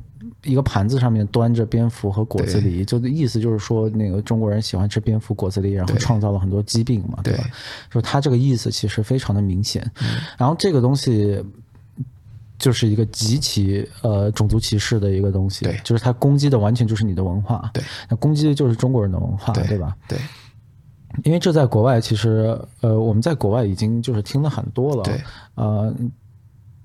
[0.45, 7.45] 一个盘子上面端着蝙蝠和果子狸，对就意思就是说，那个中国人喜欢吃蝙蝠、果子狸，然后创造了很多疾病嘛，对，对吧？
[7.89, 9.89] 就他这个意思其实非常的明显。
[10.01, 11.41] 嗯、然后这个东西
[12.63, 19.93] 就是一个极其呃种族歧视的一个东西，对，就是它攻击的完全就是你的文化，对，那攻击的就是中国人的文化，对，对吧？
[20.07, 20.17] 对，
[21.25, 25.21] 因为这在国外其实呃我们在国外已经就是听了很多了，对，
[25.55, 25.93] 呃。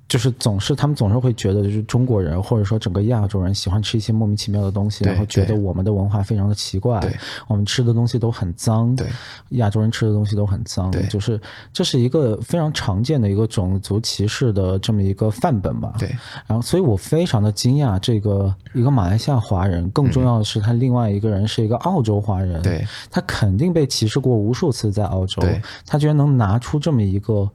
[0.09, 6.99] 就是总是他们总是会觉得，就是中国人或者说整个亚洲人喜欢吃一些莫名其妙的东西，然后觉得我们的文化非常的奇怪，
[7.47, 9.07] 我们吃的东西都很脏，对，
[9.51, 11.39] 亚洲人吃的东西都很脏，对，就是
[11.75, 15.93] 这是一个非常常见的一个种族歧视的这么一个范本吧。
[15.99, 16.09] 对，
[16.47, 25.43] 然后所以我非常的惊讶，这个一个马来西亚华人，更重要的是他另外一个人是一个澳洲华人，对，他肯定被歧视过无数次在澳洲，
[25.85, 27.47] 他居然能拿出这么一个。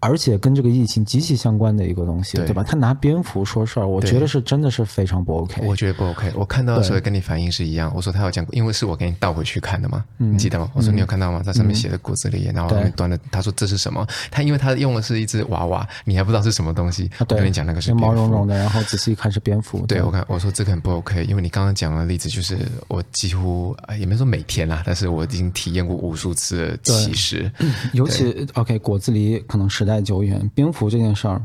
[0.00, 2.62] 而且跟这个疫情极其相关的一个东西，对，对吧？
[2.62, 5.62] 他拿蝙蝠说事儿，我觉得是真的是非常不 OK。
[5.66, 6.32] 我觉得不 OK。
[6.34, 7.90] 我看到的时候跟你反应是一样。
[7.94, 10.70] 我说他有讲过，因为是我给你倒回去看的嘛，嗯、你记得吗？
[10.74, 11.42] 我说你有看到吗？
[11.42, 14.06] 在上面写的果子狸，嗯、然后后面端的，他说这是什么？
[14.30, 17.10] 他因为他用的是一只娃娃，你还不知道是什么东西。
[17.20, 19.84] 我跟你讲那个是毛茸茸的，然后仔细一看是蝙蝠。
[19.86, 27.50] 对，我看我说这个很不 OK，因为你刚刚讲的例子就是我几乎也没说每天啦，但是我已经体验过无数次的歧视。
[27.92, 30.90] 尤其 OK，果子狸可能时代久远，蝙蝠。
[30.90, 31.42] 这件事儿，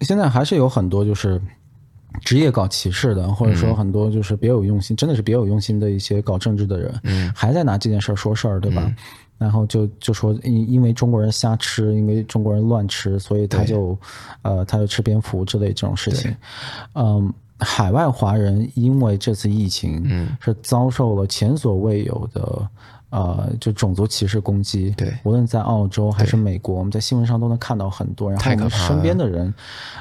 [0.00, 1.40] 现在还是有很多就是
[2.22, 8.82] 职业搞歧视的，或者说很多就是别有用心，嗯、真的是别有用心的一些搞政治的人，嗯、还在拿这件事儿说事儿，对吧？
[8.86, 8.96] 嗯、
[9.38, 13.98] 然后就就说因因为中国人瞎吃，因为中国人乱吃，所以他就
[14.42, 16.34] 呃他就吃蝙蝠之类这种事情。
[16.94, 22.68] 嗯，海外华人因为这次疫情，嗯，是遭受了前所未有的。
[23.14, 28.28] 呃，就种族歧视攻击，对，无论在澳洲还是美国，我们在新闻上都能看到很多。
[28.28, 29.54] 然后我们身边的人，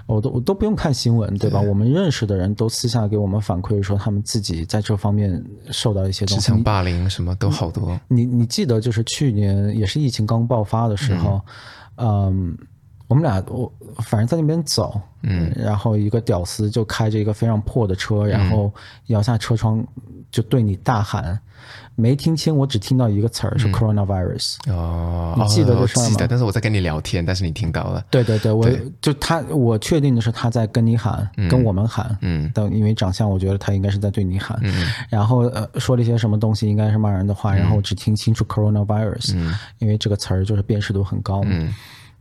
[0.08, 1.60] 我都我都不用看新闻，对吧？
[1.60, 8.00] 对我们认识的人都私下给我们反馈说，他们自己在这方面受到一些东西，职场霸凌什么都好多。
[8.08, 11.40] 你你记得，就是去年也是疫情刚爆发的时候，
[11.98, 12.58] 嗯，嗯，
[13.08, 18.74] 我们俩我反正在那边走，嗯，然后一个屌丝就开着一个非常破的车，然后
[19.06, 19.86] 摇下车窗
[20.32, 21.40] 就对你大喊。
[21.96, 24.58] 没听清，我只听到一个词儿是 coronavirus。
[24.68, 26.06] 哦，你记得这事吗？
[26.08, 28.04] 记得，但是我在跟你聊天，但是你听到了。
[28.10, 28.68] 对对对，我
[29.02, 32.18] 就他，我确定的是他在跟你喊，跟我们喊。
[32.22, 32.52] 嗯。
[32.54, 34.58] 但，因为长相，我觉得他应该是在对你喊。
[34.64, 34.88] 嗯。
[35.10, 39.34] 然后呃，说了一些什么东西，应该是骂人的话，然后我只听清楚 coronavirus。
[39.36, 39.54] 嗯。
[39.80, 41.42] 因为这个词儿就是辨识度很高。
[41.46, 41.74] 嗯。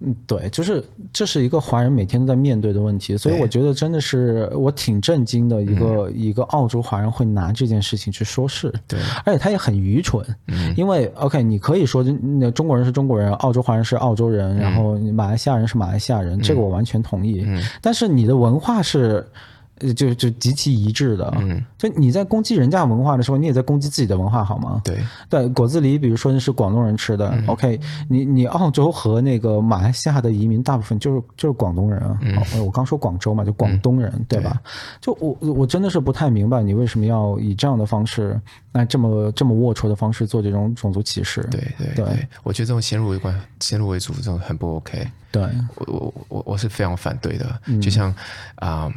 [0.05, 19.27] 嗯，对，就是这是一个华人每天都在面对的问题，所以我觉得真的是我挺震惊的一个一个澳洲华人会拿这件事情去说事，对，而且他也很愚蠢，嗯，因为 OK，你可以说那中国人是中国人，澳洲华人是澳洲人，然后马来西亚人是马来西亚人，这个我完全同意，嗯，但是你的文化是。
[19.95, 21.33] 就就极其一致的。
[21.39, 24.81] 嗯，就你在攻击人家文化的时候，你也在攻击自己的文化，好吗？
[24.85, 24.99] 对
[25.31, 27.31] 对，果子狸，比如说那是广东人吃的。
[27.31, 32.19] 嗯、OK，你你澳洲和那个马来西亚的移民大部分就是就是广东人啊。
[32.21, 34.61] 嗯、我刚说广州嘛，就广东人，嗯、对吧？
[35.01, 38.39] 就我我真的是不太明白你为什么要以这样的方式，
[38.73, 41.41] 那这么这么龌龊的方式做这种种族歧视。
[41.51, 45.07] 对对对，对我觉得这种先入为观、先入为主这种很不 OK。
[45.31, 45.43] 对
[45.77, 48.11] 我我我我是非常反对的，嗯、就像
[48.57, 48.85] 啊。
[48.85, 48.93] 呃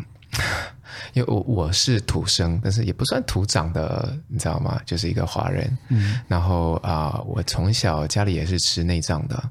[1.14, 4.80] 因为我我是土生，但是也不算土长的，你知道吗？
[4.86, 5.78] 就是一个华人。
[5.90, 9.42] 嗯，然后啊、呃，我从小家里也是吃内脏的。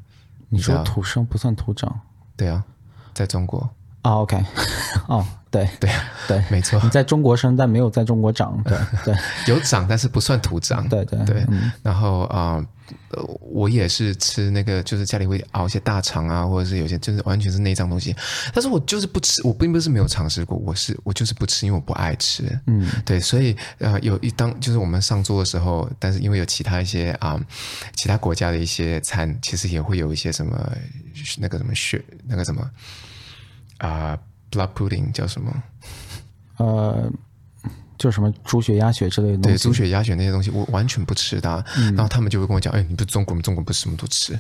[0.49, 2.01] 你说土生不算土长？
[2.37, 2.65] 对啊，
[3.13, 3.69] 在中国。
[4.09, 4.37] 啊、oh，OK，
[5.09, 5.91] 哦、oh，对对
[6.29, 9.15] 对，没错，你在中国生，但没有在中国长，对对，
[9.49, 11.43] 有长，但是不算土长，对对对。
[11.49, 12.63] 嗯、然后啊、
[13.13, 18.15] 呃，我也是吃那个，就是家里会熬一些大肠啊，或者是有些就是完全是内脏东西，
[18.53, 27.41] 但是我就是不吃，我并不是没有尝试过，我是我就是不吃，因为我不爱吃，嗯，对，所以呃，有一当就是我们上桌的时候，但是因为有其他一些啊、呃，
[27.97, 30.71] 其他国家的一些餐，其实也会有一些什么
[31.39, 32.69] 那个什么血，那个什么。
[33.79, 34.17] 啊、
[34.51, 35.63] uh,，blood pudding 叫什么？
[36.59, 37.11] 呃，
[37.99, 39.49] 就什么猪血、鸭血之类的东西。
[39.51, 41.65] 对，猪血、鸭血那些东西，我完全不吃的。
[41.77, 44.39] 嗯、然后他们就会跟我讲：“哎，你不是中国人，中国人不是什么都吃。”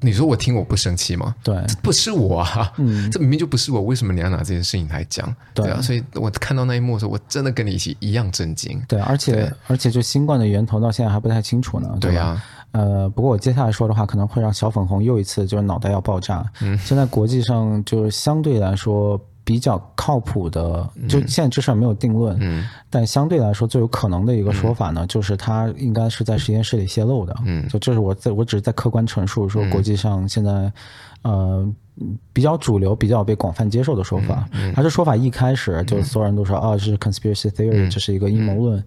[0.00, 1.34] 你说我听我不生气吗？
[1.42, 5.34] 对，不是我啊，嗯，这明明就不是我，为什么你要拿这件事情来讲？
[5.52, 8.80] 对，对啊，所以我看到那一幕的时候，我真的跟你一起一样震惊。
[8.86, 11.92] 对，而且而且就新冠的源头到现在还不太清楚呢。
[12.00, 12.40] 对啊。
[12.72, 16.44] 对呃，不过我接下来说的话可能会让小粉红又一次就是脑袋要爆炸。
[16.62, 22.36] 嗯，现在国际上就是相对来说比较靠谱的，就现在这事儿没有定论。
[22.40, 27.36] 嗯，但相对来说最有可能的一个说法呢，就是它应该是在实验室里泄露的。
[27.44, 30.72] 嗯，就这是我在我只是在客观陈述说国际上现在
[31.22, 31.68] 呃
[32.32, 34.48] 比较主流、比较被广泛接受的说法。
[34.52, 38.82] 嗯，它这说法一开始就所有人都说啊，这是 conspiracy theory，这是一个阴谋论。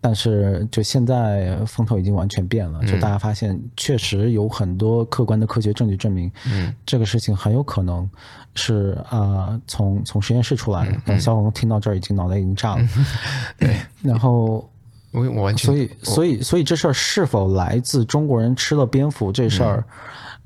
[0.00, 0.02] 嗯。
[0.02, 2.82] 但是，就现在风头已经完全变了。
[2.86, 8.08] 就大家发现，确实有很多客观的科学证据证明，嗯，这个事情很有可能
[8.54, 10.96] 是啊，从从实验室出来的。
[11.04, 12.88] 等小红听到这儿，已经脑袋已经炸了。
[13.58, 14.66] 对， 然后
[15.12, 19.84] 我我完全，所以所以所以这事儿是否来自中国人吃了蝙蝠这事儿，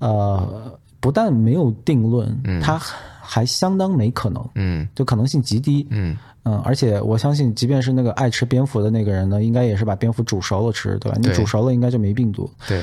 [0.00, 2.80] 呃，不但没有定论，它
[3.24, 6.16] 还相当没可能，嗯，就可能性极低，嗯。
[6.46, 11.16] 嗯，而且我相信，即便是那个爱吃蝙蝠的那个人呢，应该也是把蝙蝠煮熟了吃，对吧？
[11.18, 12.50] 你煮熟了应该就没病毒。
[12.68, 12.82] 对，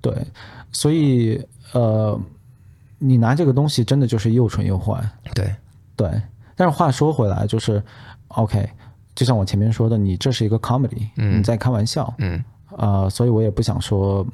[0.00, 0.16] 对，
[0.72, 1.38] 所以
[1.72, 2.18] 呃，
[2.96, 4.98] 你拿这个东西真的就是又蠢又坏。
[5.34, 5.54] 对，
[5.96, 6.10] 对。
[6.56, 7.82] 但是话说回来，就是
[8.28, 8.66] OK，
[9.14, 14.26] 就像我前面说的，你这是一个 comedy，嗯，你在开玩笑，嗯，啊、呃，所以我也不想说。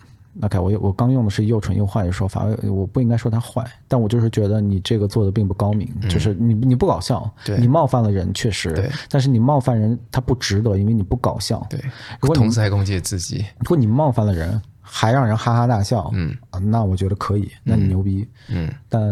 [0.42, 11.79] OK，我我刚用的是又蠢又坏的说法，我不应该说他坏，但我就是觉得你这个做的并不高明，嗯、就是你你不搞笑，你冒犯了人确实，但是你冒犯人他不值得，因为你不搞笑，对，
[12.20, 16.37] 如果同时还攻击自己，如果你冒犯了人还让人哈哈大笑，嗯，
[16.70, 19.03] 那我觉得可以，那你牛逼，嗯，嗯但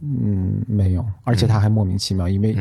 [0.00, 2.56] 嗯没有，而且他还莫名其妙，嗯、因为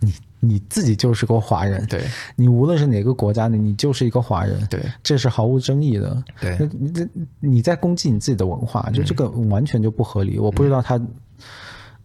[0.00, 0.12] 你。
[0.40, 6.56] 你自己就是个华人，对，你无论是哪个国家的，你就是一个华人，对，这是毫无争议的，对。
[6.58, 7.08] 那你
[7.40, 10.36] 你在攻击你自己的文化，就这个完全就不合理。
[10.36, 11.00] 嗯、我不知道他，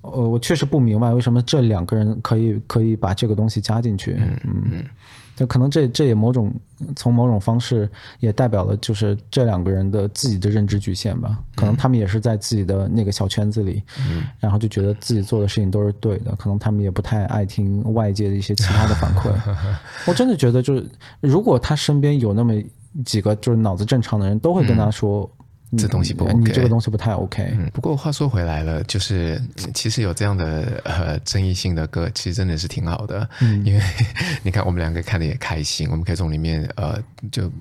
[0.01, 4.63] 呃，我确实不明白为什么这两个人可以可以把这个东西加进去，嗯嗯。
[4.71, 4.85] 嗯。
[5.33, 6.53] 就可能这这也某种
[6.95, 7.89] 从某种方式
[8.19, 11.37] 也代表了，就是这两个人的自己的认知局限吧。
[11.55, 16.35] 可能他们也是在自己的那个小圈子里，嗯，然后就觉得自己做的事情都是对的。
[16.35, 19.31] 可能他们也不太爱听外界的一些其他的反馈。
[20.07, 20.85] 我真的觉得，就是
[21.19, 22.53] 如果他身边有那么
[23.05, 25.29] 几个就是脑子正常的人，都会跟他说。
[25.77, 27.49] 这东西不 OK，你这个东西不太 OK。
[27.53, 29.41] 嗯，不过话说回来了，就是
[29.73, 33.27] 其实有这样的呃争议性的歌，其实真的是挺好的。
[33.39, 33.81] 嗯，因为
[34.43, 37.51] 你看我们两个看的也开心，我们可以从里面呃就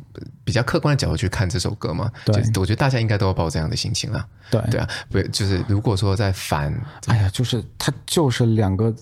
[0.44, 2.10] 比较客观的角度去看这首歌嘛。
[2.24, 4.26] 对，我觉得大家应该都要抱这样的心情了。
[4.50, 6.74] 对，对啊，不就是如果说在反，
[7.06, 8.94] 哎呀，就是他就是两个。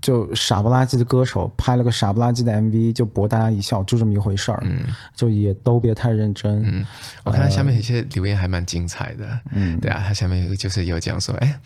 [0.00, 4.62] 就傻不拉几的歌手拍了个傻不拉几的 MV，就博大家一笑，就这么一回事儿。
[4.64, 4.84] 嗯，
[5.16, 6.62] 就也都别太认真。
[6.64, 6.86] 嗯，
[7.24, 9.40] 我看他下面有些留言还蛮精彩的。
[9.50, 11.58] 嗯，对啊，他下面就是有讲说，哎，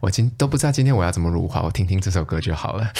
[0.00, 2.90] 我今都不知道今天我要怎么入华，我听听这首歌就好了。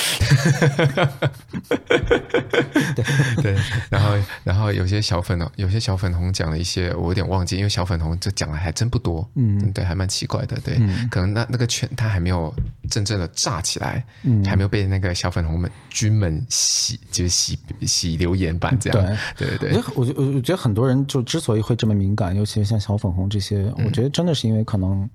[2.95, 3.05] 对
[3.43, 3.57] 对，
[3.91, 9.29] 然后然后有些小粉红，有些小粉红讲了一些，我有点忘记，因为小粉红这讲的还真不多。
[9.35, 10.57] 嗯，对，还蛮奇怪的。
[10.65, 12.55] 对，嗯、可能那那个圈他还没有
[12.89, 14.76] 真正的炸起来，嗯，还没有被。
[14.77, 19.17] 被那个小粉红们军们洗，就是洗洗留言板这样。
[19.39, 25.09] 对对对，我觉得我我觉得很多人就之所以会这么敏感，尤其是像小粉红这些，嗯、我觉得真的是因为可能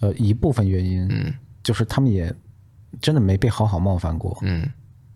[0.00, 1.32] 呃一部分原因，嗯，
[1.62, 2.34] 就是他们也
[3.00, 4.36] 真的没被好好冒犯过。
[4.42, 4.68] 嗯，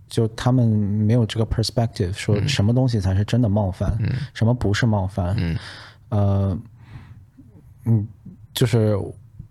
[0.08, 5.34] 就他们没有这个 perspective，说什么东西才是真的冒犯，嗯，什么不是冒犯。
[5.36, 5.58] 嗯，
[6.10, 6.58] 呃，
[7.86, 8.06] 嗯，
[8.52, 8.96] 就是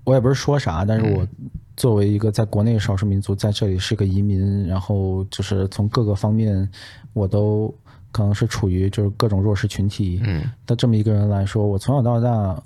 [0.05, 1.27] 我也不是说啥，但是我
[1.75, 6.69] 作为一个在国内少数民族，在这里是个移民，然后就是从各个方面，
[7.13, 7.73] 我都
[8.11, 10.21] 可能是处于就是各种弱势群体
[10.65, 12.61] 的这么一个人来说，我从小到大。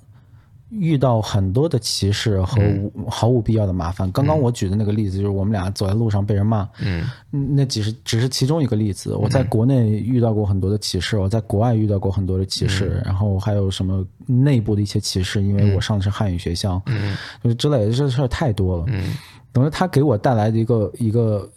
[0.69, 2.61] 遇到很多的歧视和
[3.09, 4.11] 毫无必要的麻烦。
[4.11, 9.15] 刚刚我举的那个例子，就是我们俩走在路上被人骂，嗯，那只是只是其中一个例子。
[9.15, 19.15] 我在国内遇到过很多的歧视，我在国外遇到过很多的歧视，然后还有什么内部的一些歧视，因为我上的是汉语学校，嗯，就是之类的这事儿太多了，嗯，
[19.53, 21.49] 等于他给我带来的一个一个，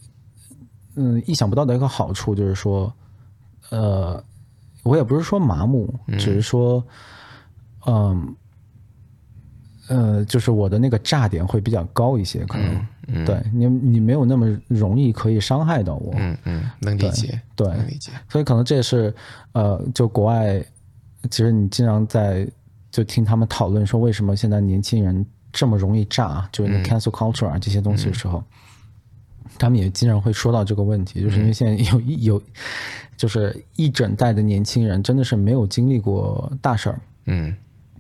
[0.95, 2.93] 嗯，意想不到的一个好处就是说，
[3.71, 4.23] 呃，
[4.85, 6.85] 我也不是说麻木，只是说，
[7.87, 8.37] 嗯。
[9.91, 16.15] 呃，就是我的那个炸点会比较高一些，可能，嗯嗯、对你，你没有那么容易可以伤害到我。
[16.17, 18.13] 嗯嗯，能理解，对，能理解。
[18.29, 19.13] 所以可能这也是，
[19.51, 20.65] 呃，就国外，
[21.29, 22.47] 其实你经常在
[22.93, 32.41] 就听他们讨论说，为什么现在年轻人这么容易炸，就是那 cancel culture 啊这些东西的时候，嗯、他们也经常会说到这个问题，就是因为现在有一有，
[33.17, 37.01] 就是一整代的年轻人真的是没有经历过大事儿。
[37.25, 37.53] 嗯。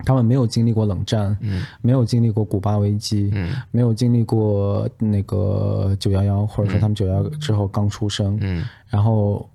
[0.04, 9.48] 他们没有经历过冷战，嗯，没有经历过古巴危机，嗯，没有经历过那个九幺幺，或者说他们九幺之后刚出生，嗯，然后。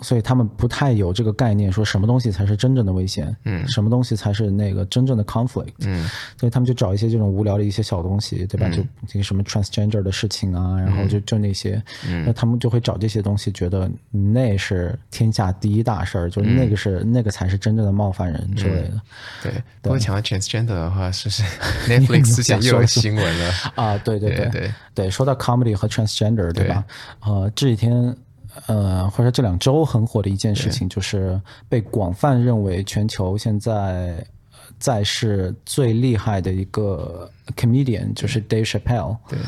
[0.00, 8.68] 所以他们不太有这个概念，说什么东西才是真正的危险，嗯，什么东西才是那个真正的 conflict，嗯，所以他们就找一些这种无聊的一些小东西，对吧？
[8.68, 11.82] 就这个什么 transgender 的事情啊，然后就就那些，
[12.26, 19.00] 那他们就会找这些东西，觉得那是天下第一大事儿，就是那个是那个才是真正的冒犯人之类的。
[19.42, 21.42] 对，不过讲到 transgender 的话，是是
[21.88, 23.52] Netflix 之前又有新闻了。
[23.74, 23.98] 啊？
[23.98, 24.48] 对对对。
[24.50, 26.84] 对对，说到 comedy 和 transgender，对吧？
[27.20, 28.16] 呃，这几天。
[28.66, 34.26] 呃，或者这两周很火的一件事情，就是被广泛认为全球现在
[34.78, 39.16] 在世最厉害的一个 comedian，就是 Dave Chappelle。
[39.28, 39.38] 对，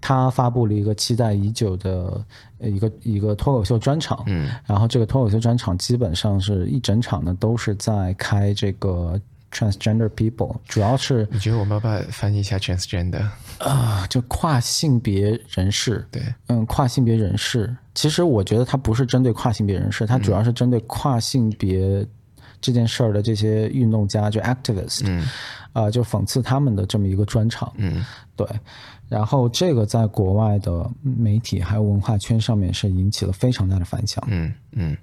[0.00, 2.24] 他发布了一个期待已久的
[2.58, 4.22] 一个一个脱口秀专场。
[4.26, 9.20] 嗯，然后这个脱口秀专场基本上是一整场呢都是在开这个。
[9.52, 13.26] Transgender people 主要是你觉得我们要不要翻译一下 transgender
[13.58, 14.06] 啊？
[14.08, 16.06] 就跨性别人士。
[16.12, 17.76] 对，嗯，跨性别人士。
[17.92, 22.06] 其实我觉得它不是针对跨性别人士，它主要是针对跨性别
[22.60, 25.02] 这件事儿的这些运动家，就 activist。
[25.04, 25.28] 嗯，
[25.72, 27.72] 啊，就讽刺他们的这么一个专场。
[27.76, 28.46] 嗯，对。
[29.08, 34.22] 然后这个在国外的媒体还有文化圈上面是引起了非常大的反响。
[34.28, 34.96] 嗯嗯。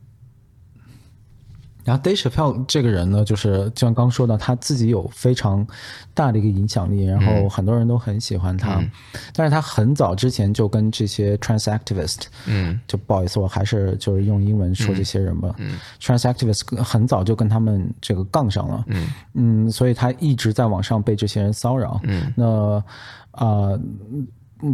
[1.88, 5.66] 然后 Dave Chappelle 这个人呢，就是就像刚说的，他自己有非常
[6.14, 8.76] 大的一个影响力，然后很多人都很喜欢他。
[8.80, 8.92] 嗯、
[9.34, 15.56] 但是他很早之前就跟这些 trans activist，嗯，就不好意思，我还是就是用英文说这些人吧。
[15.60, 18.84] 嗯、trans activist 很早就跟他们这个杠上了。
[18.88, 22.02] 嗯嗯，所以他一直在网上被这些人骚扰。
[22.04, 22.84] 嗯，那
[23.32, 23.48] 啊。
[23.48, 23.80] 呃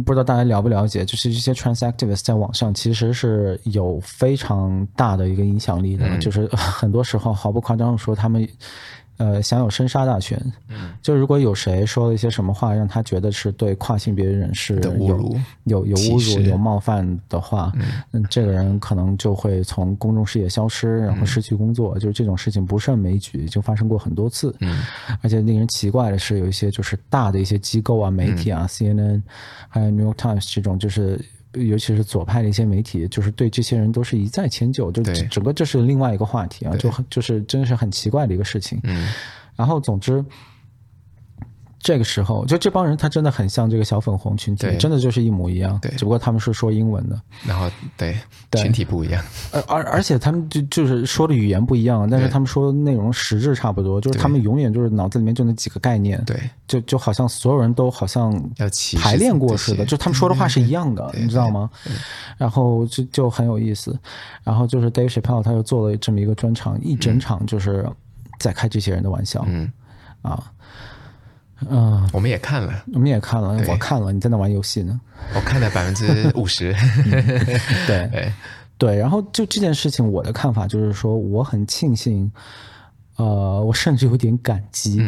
[0.04, 8.48] 不知道大家了不了解，就是这些 trans activists 在网上其实是有非常大的一个影响力的，嗯、就是很多时候毫不夸张的说他们。
[9.16, 10.40] 呃，享有生杀大权。
[10.68, 17.72] 嗯，就如果有谁说了一些什么话，让他觉得是对跨性别人士有侮辱、有有侮辱、有冒犯的话，
[18.12, 21.96] 嗯，这个人可能就会从公众视野消失，然后失去工作。
[21.96, 24.54] 嗯、就是这种事情不胜枚举，就发生过很多次。
[24.60, 24.82] 嗯，
[25.22, 29.22] 而且令人奇怪的是，有一些就是大的一些机构啊、媒体啊、嗯、CNN，
[29.68, 31.20] 还有 New York Times 这种，就是。
[31.54, 38.78] 尤其是左派的一些媒体，就是对这些人都是一再迁就，就整个这是另外一个话题啊，就很就是真的是很奇怪的一个事情。
[38.84, 39.08] 嗯，
[39.56, 40.24] 然后总之。
[41.84, 45.78] 这个时候，就这帮人，他真的很像这个小粉红群体，对真的就是一模一样。
[45.82, 48.18] 对，只不过他们是说英文的，然后对，
[48.48, 49.22] 对群体不一样。
[49.52, 56.18] 而而而且他们就就是说的语言不一样，但是他们说的内容实质差不多，就是他们永远就是脑子里面就那几个概念。
[56.24, 58.66] 对，就就好像所有人都好像要
[58.98, 61.68] 排练过似的，就他们说的话是一样的，你知道吗？
[62.38, 63.94] 然后就就很有意思。
[64.42, 67.86] 然后就是 Dave Chappelle 他又做了这么一个专场，一整场就是
[68.38, 69.44] 在开这些人的玩笑。
[69.46, 69.70] 嗯
[70.22, 70.50] 啊。
[71.70, 75.00] 嗯，我们也看了，我们也看了，我看了，你在那玩游戏呢？
[75.34, 76.74] 我看了百分之五十，
[77.86, 78.08] 对。
[78.10, 78.32] 对。
[78.76, 78.96] 对。
[78.96, 82.30] 然后就这件事情，我的看法就是说，我很庆幸，
[83.16, 85.00] 呃，我甚至有点感激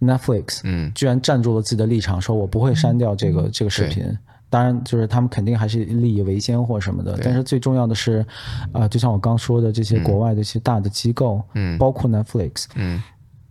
[0.00, 4.16] ，Netflix，嗯，居然站住了自己的立场，说我不会删掉这个这个视频。
[4.50, 8.24] 当然，就是他们肯定还是利益为先或什么的，但是最重要的是，
[8.72, 13.02] 啊，就像我刚说的，这些国外的一些大的机构，嗯，包括 Netflix，嗯。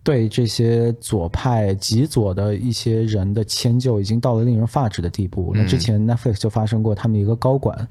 [0.08, 5.52] 对这些左派极左的一些人的迁就，已经到了令人发指的地步。
[5.54, 7.86] 那之前 Netflix 就发生过，他们一个高管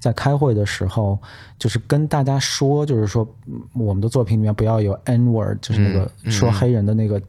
[0.00, 1.16] 在开会的时候，
[1.60, 3.24] 就是跟大家说，就是说
[3.72, 7.22] 我们的作品里面不要有 N word，就是那个说黑人的那个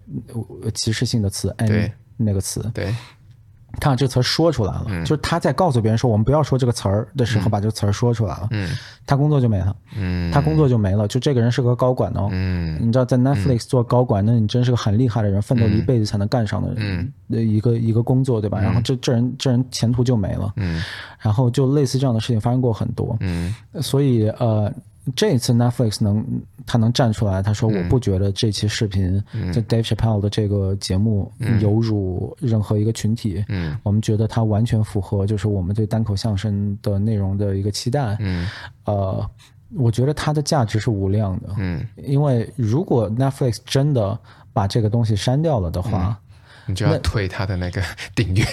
[0.74, 2.68] 歧视性的词 N 那个词。
[2.74, 2.92] 对。
[3.80, 8.70] 他把这个词儿说出来了，嗯、就是他在告诉别人说我们不要说这个词儿的时候，把这个词儿说出来了，嗯，
[9.06, 11.08] 他工作就没了，嗯，他工作就没了。
[11.08, 18.60] 就这个人是个高管哦，嗯，你知道在 Netflix 做高管，嗯、那你真是个很厉害的人，奋斗一辈子才能干上的人的一个、嗯、一个工作，对吧？
[18.60, 20.84] 然后这这人这人前途就没了，嗯，
[21.20, 24.72] 然后就类似这样的事情发生过很多，嗯，所以呃。
[25.16, 26.26] 这一次 Netflix 能
[26.66, 38.48] 他能站出来，他说我不觉得这期视频就 Dave Chappelle 的这个节目有辱任何一个群体，嗯，我们觉得它完全符合就是我们对单口相声的内容的一个期待，嗯，
[38.86, 39.30] 呃，
[39.76, 44.18] 我觉得它的价值是无量的，嗯，因为如果 Netflix 真的
[44.54, 46.20] 把这个东西删掉了的话。
[46.66, 47.82] 你就要退他的那个
[48.16, 48.44] 订阅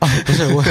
[0.00, 0.08] 啊？
[0.26, 0.64] 不是我，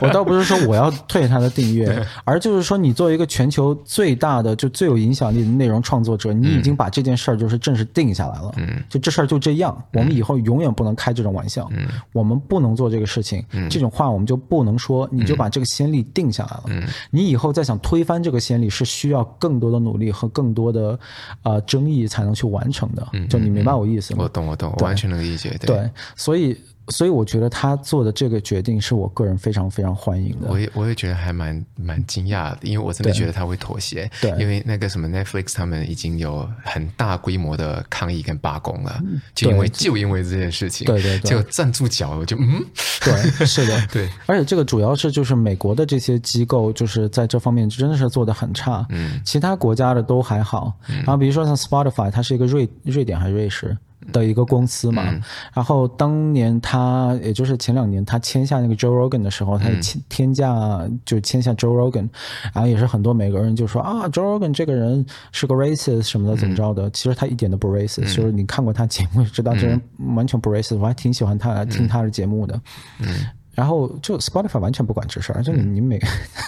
[0.00, 8.52] 我倒不是说我要退他的订阅，而就是说，你作为一个全球最大的、就最有影响力的内容创作者，你已经把这件事儿就是正式定下来了。
[8.56, 11.68] 嗯，就这事儿就这样，我们以后永远不能开这种玩笑。
[11.72, 13.44] 嗯，我们不能做这个事情。
[13.52, 15.08] 嗯，这种话我们就不能说。
[15.12, 16.64] 你就把这个先例定下来了。
[16.68, 20.98] 嗯，你以后再想推翻这个先例，是需要更多的努力和更多的
[21.42, 23.06] 呃争议才能去完成的。
[23.12, 24.24] 嗯，就你明白我意思吗？
[24.24, 25.56] 我懂，我懂，我完全能理解。
[25.60, 25.88] 对。
[26.16, 26.56] 所以，
[26.88, 30.48] 所以我觉得他做的这个决定是我个人非常非常欢迎的。
[30.48, 34.10] 我也我也觉得还蛮蛮惊讶的，因为我真的觉得他会妥协。
[34.20, 39.00] 对，因为那个什么 Netflix 他们已经有很大规模的抗议跟罢工了，
[39.34, 42.62] 就因为就因为这件事情，对对对，就站住脚了，就嗯，
[43.02, 44.08] 对，是的， 对。
[44.26, 50.74] 而且这个主要是就是美国的这些机构就是在这方面真的是做的很差，嗯，其他国家的都还好。
[50.86, 53.74] 然后比如说像 Spotify，它是一个瑞瑞典还是瑞士？
[54.12, 62.08] 的一个公司嘛，嗯、然后当年他也就是前两年他签下那个 Joe Rogan 的时候，他签天价就签下 Joe Rogan，
[62.52, 69.80] 然后也是很多美国人就说啊，Joe Rogan 这个人是个 racist 什么的怎么着的，嗯、其实他一点都不 racist，、嗯、就是你看过他节目就知道这人
[70.14, 72.60] 完全不 racist，、嗯、我还挺喜欢他听他的节目的。
[73.00, 73.08] 嗯。
[73.54, 76.00] 然后就 Spotify 完全不管这事儿，就你你美，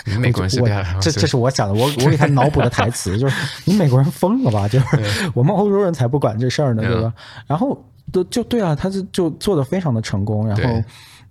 [0.05, 4.67] 你美国人是这样，这这是我想的，我我给他脑补的台词， 就是你美国人疯了吧？
[4.69, 4.87] 就是
[5.35, 7.15] 我们欧洲人才不管这事儿呢，对吧？
[7.47, 7.83] 然后
[8.13, 10.83] 都就对啊，他就就做的非常的成功，然后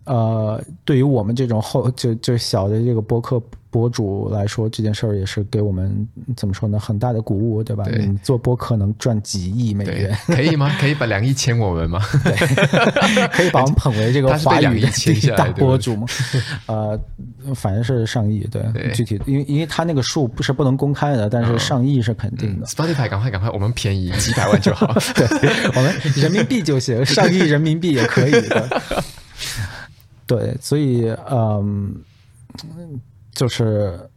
[0.05, 3.41] 呃，对于我们这种后就就小的这个播客。
[3.75, 6.07] 博主来说，这件事儿也是给我们
[6.37, 6.79] 怎么说呢？
[6.79, 7.83] 很大的鼓舞，对吧？
[7.83, 10.71] 对，你做播客能赚几亿美元，可以吗？
[10.79, 11.99] 可以把两亿签我们吗？
[12.23, 12.33] 对，
[13.35, 16.07] 可以把我们捧为这个华语一大博主吗？
[16.67, 16.97] 呃，
[17.53, 22.65] 反正是上亿，对，对具体因为因为他那个数不是不能公开的，但是上亿是肯定的。
[22.65, 25.27] 嗯、Spotify，赶快赶快，我们便宜几百万就好，对，
[25.75, 28.81] 我们人民币就行，上亿人民币也可以的。
[30.25, 31.93] 对，所以嗯。
[33.35, 34.09] 就是。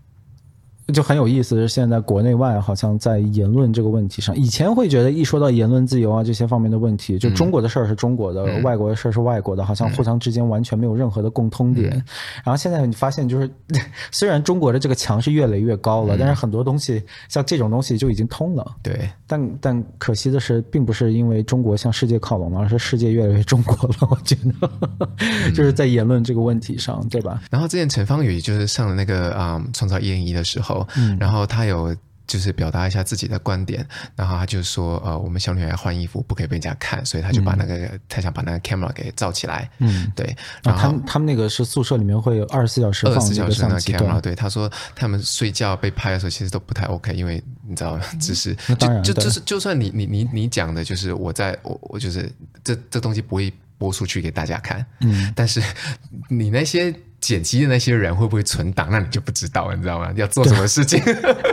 [0.93, 11.91] 就很有意思，是现在国内外好像在言论这个问题上，以前会觉得一说到言论自由啊这些方面的问题，就中国的事儿是中国的，嗯、外国的事儿是外国的，好像互相之间完全没有任何的共通点。
[11.91, 12.05] 嗯、
[12.43, 13.51] 然后现在你发现，就是
[14.11, 18.66] 虽然中国的这个墙是越垒越高了，嗯、但是很多东西像这种东西就已经通了。
[18.82, 24.09] 对，但但可惜的是，并不是因为中国向世界靠拢了，而是世界越来越中国了。
[24.11, 27.43] 我觉得，就是在言论这个问题上，对吧？
[27.51, 30.78] 然后之前陈芳宇就是上了那个啊创造一零一的时候。
[30.97, 40.37] 嗯，然后他有就是表达一下自己的观点，然后他就说，呃，我们小女孩换衣服不可以被人家看，所以他就把那个、嗯、他想把那个 camera 给罩起来，嗯，对。
[40.62, 52.31] 然后他们他们那个是宿舍里面会有二十四小时二十四小时的 camera，对，他说他们睡觉被拍的时候其实都不太 OK，因为你知道，只是就就就是就算你你你你讲的就是我在我我就是
[52.62, 55.62] 这这东西不会播出去给大家看，嗯，但是
[56.29, 56.95] 你那些。
[57.21, 58.89] 剪辑的那些人会不会存档？
[58.91, 60.12] 那你就不知道，你知道吗？
[60.16, 61.03] 要做什么事情？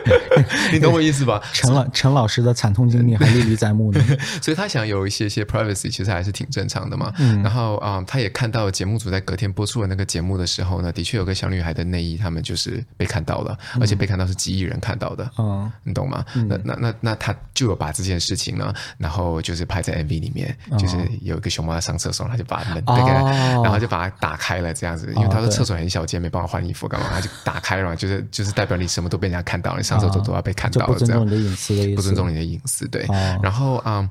[0.72, 1.42] 你懂我意思吧？
[1.54, 4.04] 陈老陈老师的惨痛经历还历历在目呢，
[4.42, 7.12] 所以他想有一些些 privacy，其实还是挺正常的嘛。
[7.18, 15.30] 嗯、然后啊、嗯，他也看到节目组在隔天播出的那个节目的时候呢，的确有个小女孩的内衣，他们就是被看到了，而且被看到是几亿人看到的。
[15.38, 16.24] 嗯，你懂吗？
[16.36, 25.55] 嗯、那那那那他就有把这件事情呢，然后就是拍在 MV 里面，就是有一个熊猫在上厕所，他就把门那个，哦、然后就把它打开了，这样子，因为他说。
[25.56, 27.08] 厕所很小间，没办法换衣服，干嘛？
[27.10, 33.04] 他就打开了嘛， 就是就是代表你什么都被人家看到了，你上厕所都要被看到了，这样不尊重你的隐私的意思，不尊重你的隐私，对。
[33.04, 34.10] 哦、然后啊、嗯，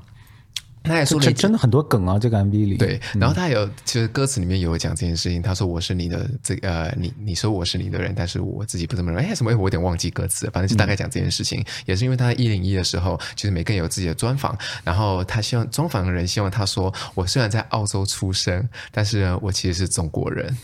[0.83, 2.77] 他也说了，真的很多梗啊，这个 MV 里。
[2.77, 9.27] 对，然后他有其实歌词里面有讲这件事情，他说我是你的这呃，你你说我是你的人，但是我自己不这么认为。
[9.27, 9.51] 哎，什么？
[9.55, 20.55] 我有点忘记歌词，反正就大概讲这件事情，嗯、也是因为他在一零一的时候，就是每个人有自己的专访，然后他希望专访的人希望他说，我虽然在澳洲出生，但是，我其实是中国人。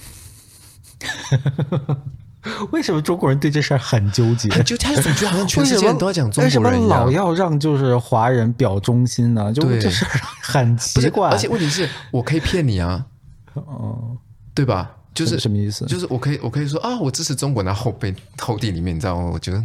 [2.72, 4.50] 为什么中国人对这事儿很纠结？
[4.64, 9.54] 就他总觉得好像全 世界人都要讲中国人，为什么老要让就是华人表忠心呢？
[9.54, 11.30] 就这事儿很奇怪。
[11.30, 13.06] 而且问题是我可以骗你啊，
[13.54, 14.18] 哦，
[14.56, 14.92] 对吧？
[15.14, 15.86] 就是什么意思？
[15.88, 19.30] 就是我可以我可以说啊，我支持中国，然后后背后地里面，你知道吗？
[19.34, 19.58] 我觉得，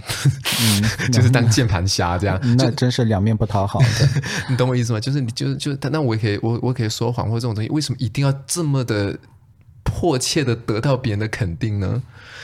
[0.60, 0.82] 嗯，
[1.12, 3.86] 就是当键盘侠这样，那真是两面不讨好的。
[4.50, 4.98] 你懂我意思吗？
[4.98, 9.16] 就是你就是就是，那我也可以我我可以说谎或者这种东西，为什么一定要这么的
[9.96, 12.02] 迫切的得到别人的肯定呢？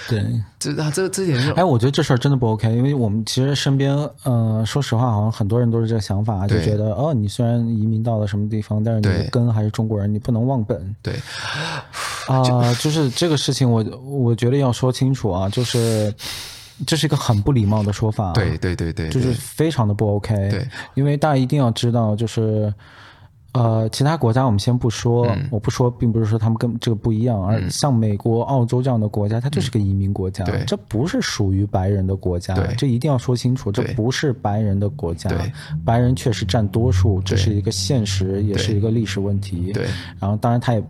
[0.08, 0.24] 对，
[0.58, 10.96] 这啊，这这点是哎，我觉得这事儿真的不 OK，因为我们其实身边，呃，说实话，好像很多人都是这个想法，就觉得哦，你虽然移民到了什么地方，但是你的根还是中国人，你不能忘本。
[11.02, 11.14] 对，
[12.26, 16.12] 啊，就，就是这个事情我，我我觉得要说清楚啊，就是
[16.86, 18.32] 这是一个很不礼貌的说法。
[18.32, 20.34] 对对对对，就是非常的不 OK。
[20.50, 22.72] 对，因为大家一定要知道，就是。
[23.52, 35.30] 呃，其他国家我们先不说，嗯、我不说，并不是说他们跟这个不一样，而像美国、澳洲这样的国家，它就是个移民国家，嗯、这不是属于白人的国家，这一定要说清楚，这不是白人的国家，
[35.84, 39.70] 白人确实占多数，这是一个现实，也是一个历史问题。
[39.72, 39.84] 对，
[40.18, 40.82] 然后当然他也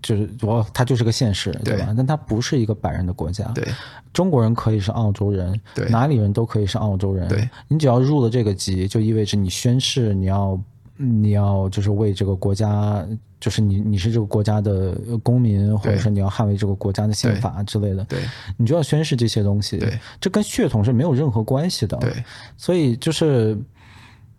[0.00, 1.92] 就是我，他就是个现实，对吧？
[1.94, 3.44] 但它不是一个白人的国家。
[3.54, 3.68] 对，
[4.14, 7.28] 中国人可以是澳洲人，对，哪里人都可以是澳洲人。
[7.28, 10.58] 对，你只要入了这个籍，就意味着你宣誓你要。
[11.00, 13.06] 你要就是为这个国家，
[13.38, 14.92] 就是你你是这个国家的
[15.22, 18.18] 公民，或者说你要捍卫这个国家的宪法之类的，对，
[18.56, 19.78] 你就要宣誓这些东西。
[19.78, 21.96] 对，这跟血统是没有任何关系的。
[21.98, 22.12] 对，
[22.56, 23.56] 所以就是，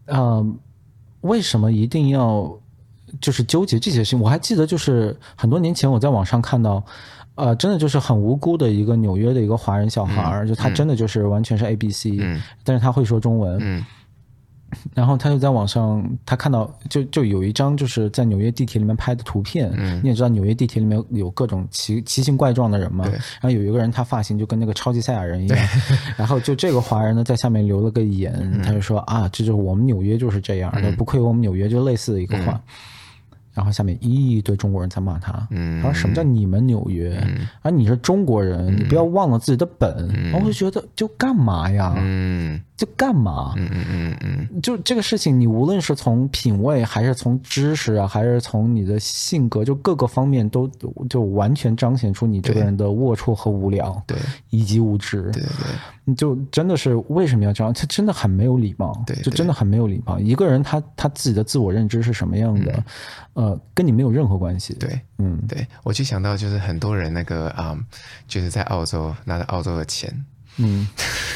[0.08, 0.46] 呃，
[1.22, 2.54] 为什么一定要
[3.22, 4.20] 就是纠结这些事情？
[4.20, 6.84] 我还记得就是很多年前我在网上看到，
[7.36, 13.86] 呃，真的就是很无辜的一个纽约的一个华人小孩，嗯、就他真的就是完全是 A B C，嗯，但是他会说中文，嗯。
[14.94, 19.72] 然后他就在网上，他看到就就有一张就是在纽约地铁里面拍的图片。
[19.78, 23.06] 嗯，你也知道纽约地铁里面有各种奇奇形怪状的人嘛。
[23.06, 23.14] 对。
[23.14, 25.58] 然后有一个人，他发型就跟那个超级赛亚人一样。
[25.58, 25.98] 对。
[26.18, 32.54] 然后就这个华人呢，在下面留了个言，嗯、他就说啊，这就是我们纽约就是这样不愧我们纽约，就类似的一个话。
[32.54, 32.74] 嗯
[33.52, 37.20] 然后下面一堆中国人在骂他，嗯，他说什么叫你们纽约？
[37.28, 40.08] 嗯、啊，你是中国人，嗯、你不要忘了自己的本。
[40.16, 41.94] 嗯、然后我就觉得，就干嘛呀？
[41.98, 43.54] 嗯，就干嘛？
[43.58, 50.66] 嗯嗯嗯嗯，就这个事情，你无论是从品味，还是从知识啊，还是从你的性格，就各个方面都
[51.10, 54.18] 就完全彰显出你这个人的龌龊和无聊，对，
[54.50, 55.24] 以及无知。
[55.24, 55.42] 对对。
[55.42, 57.72] 对就真的是为什么要这样？
[57.72, 60.18] 他真的很没有礼貌，对，就真的很没有礼貌。
[60.18, 62.84] 一个人他他自己的自我认知是什么样的，
[63.34, 64.74] 呃，跟你没有任何关系。
[64.74, 67.78] 对，嗯，对，我就想到就是很多人那个啊，
[68.28, 70.12] 就是在澳洲拿着澳洲的钱，
[70.58, 70.88] 嗯，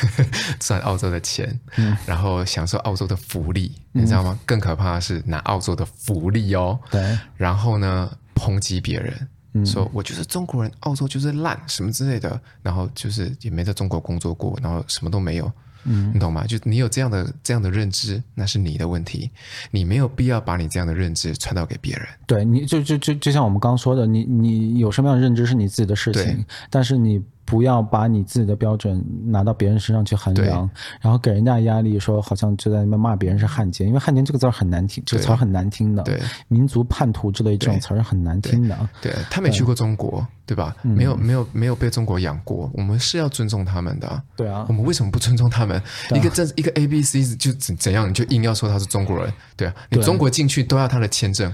[0.59, 4.37] 赚澳洲的钱，嗯，然后享受澳洲的福利，你知道吗？
[4.45, 9.27] 更可怕的是拿澳洲的福利哦，对，然后呢抨击别人。
[9.67, 15.51] 说，我就是中国人，澳洲就是烂，什么之类的，然后就是也没在中国工作过，然后什么都没有，
[15.83, 16.43] 嗯，你懂吗？
[16.47, 19.29] 就你有这样的这样的认知，那是你的问题，
[19.69, 22.07] 你没有必要把你这样的认知传导给别人。
[22.25, 27.23] 对，你就就就就像我们刚刚说的，你你有什么样的认知是你自己的事情，但是你。
[27.45, 30.69] 不要把你自己的标准拿到别人身上去衡量，
[31.01, 36.03] 然后给人家压力，说好像就在那边骂别人是汉奸，因为汉奸这个字儿很难听，这个词儿很难听的。
[36.03, 38.77] 对，民族叛徒之类这种词儿很难听的。
[39.01, 40.75] 对，对他没去过中国，对，对吧？
[40.81, 44.21] 没有，没有，没有被中国养过，我们是要尊重他们的。
[44.35, 45.77] 对啊，我们为什么不尊重他们？
[45.77, 45.83] 啊、
[46.15, 49.33] 一个这一个 A B C 就怎怎样，你就硬要说他是中国人？
[49.57, 51.53] 对啊，你中国进去都要他的签证。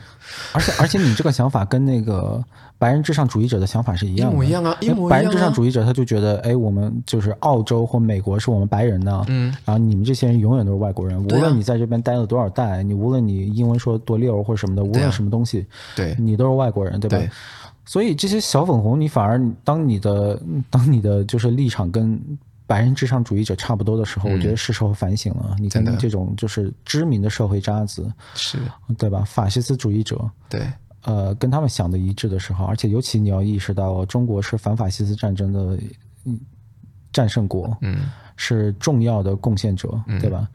[0.53, 2.43] 而且而且你这个想法跟那个
[2.79, 4.77] 白人至上主义者的想法是一样的，一模一样啊！
[4.79, 17.17] 一模一样啊，白人至上主义者他就觉得，哎，我们就是澳洲或美国是我们白人的，嗯，然后你们这些人永远都是外国人，无论你在这边待了多少代，你无论你英文说多溜或者什么的，无论什么东西，对，你都是外国人，对吧？
[17.17, 17.29] 对，
[17.85, 22.19] 所以这些小粉红，你反而当你的当你的就是立场跟。
[22.69, 25.55] 白人至上主义者差不多的时候，嗯、我觉得是时候反省了。
[25.57, 28.59] 你跟这种就是知名的社会渣子，是。
[28.95, 29.23] 对吧？
[29.25, 30.61] 法西斯主义者，对，
[31.03, 35.77] 呃，跟他们想的一致的时候，而且尤其你要意识到，中国是反法西斯战争的
[37.11, 40.47] 战胜国，嗯，是重要的贡献者，嗯、对吧？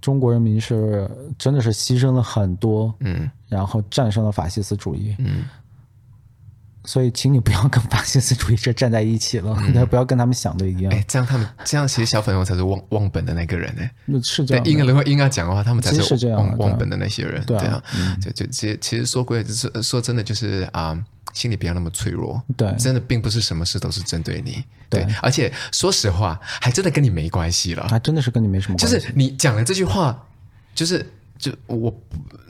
[0.00, 5.44] 中国人民是真的是牺牲了很多，嗯，然后战胜了法西斯主义，嗯。
[6.86, 10.92] 所以，请你不要跟法西斯主义者站在一起了，嗯、不要跟他们想的一样。
[10.92, 13.82] 哎，这样他们这样，其实小粉红才是忘忘本的那个人 呢。
[14.04, 14.64] 那是这样。
[14.64, 17.44] 应该如果应该讲的话，他们才是忘忘本的那些人。
[17.44, 17.82] 对啊，
[18.22, 22.40] 就就其实其实说归就是说真的，就是啊、呃，心里不要那么脆弱。
[22.56, 24.62] 对，真的并不是什么事都是针对你。
[24.88, 27.86] 对，对而且说实话，还真的跟你没关系了。
[27.88, 28.96] 还真的是跟你没什么关系。
[28.96, 30.24] 就是你讲了这句话，
[30.72, 31.04] 就是。
[31.38, 31.94] 就我，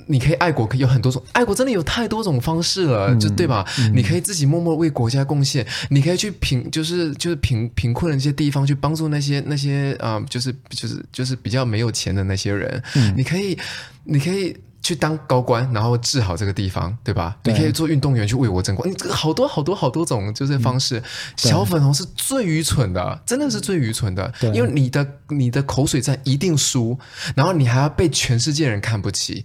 [0.06, 3.66] 你可以爱国，可以有很多种爱国，真的有太多种方式了，嗯、就对吧？
[3.78, 13.58] 嗯、你可以自己默默为国家贡献，你可以去贫，就是就是贫贫困的那些地方去帮助那些那些啊、呃，就是就是就是比较没有钱的那些人，嗯、你可以，
[14.04, 14.56] 你可以。
[14.86, 17.36] 去当高官，然后治好这个地方，对吧？
[17.42, 18.88] 对，你可以做运动员去为国争光。
[18.88, 21.00] 你这个好多好多好多种就是方式。
[21.00, 21.02] 嗯、
[21.34, 24.32] 小粉红是最愚蠢的，真的是最愚蠢的。
[24.54, 26.96] 因为你的你的口水战一定输，
[27.34, 29.44] 然后你还要被全世界人看不起，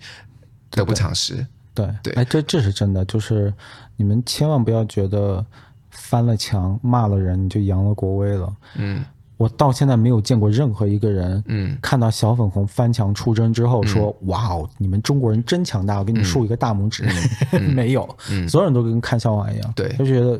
[0.69, 1.47] 得不偿失。
[1.73, 3.51] 对对，哎，这这是真的，就是
[3.97, 5.43] 你们千万不要觉得
[5.89, 8.55] 翻了墙骂了人你就扬了国威了。
[8.75, 9.03] 嗯。
[9.41, 17.03] 我到现在没有见过任何一个人，嗯，看到小粉红翻墙出征之后说：“嗯、哇哦，你们中国人真强大！”我给你竖一个大拇指。
[17.53, 20.39] 嗯、没有，嗯、所有人都跟看笑话一样，对，就觉得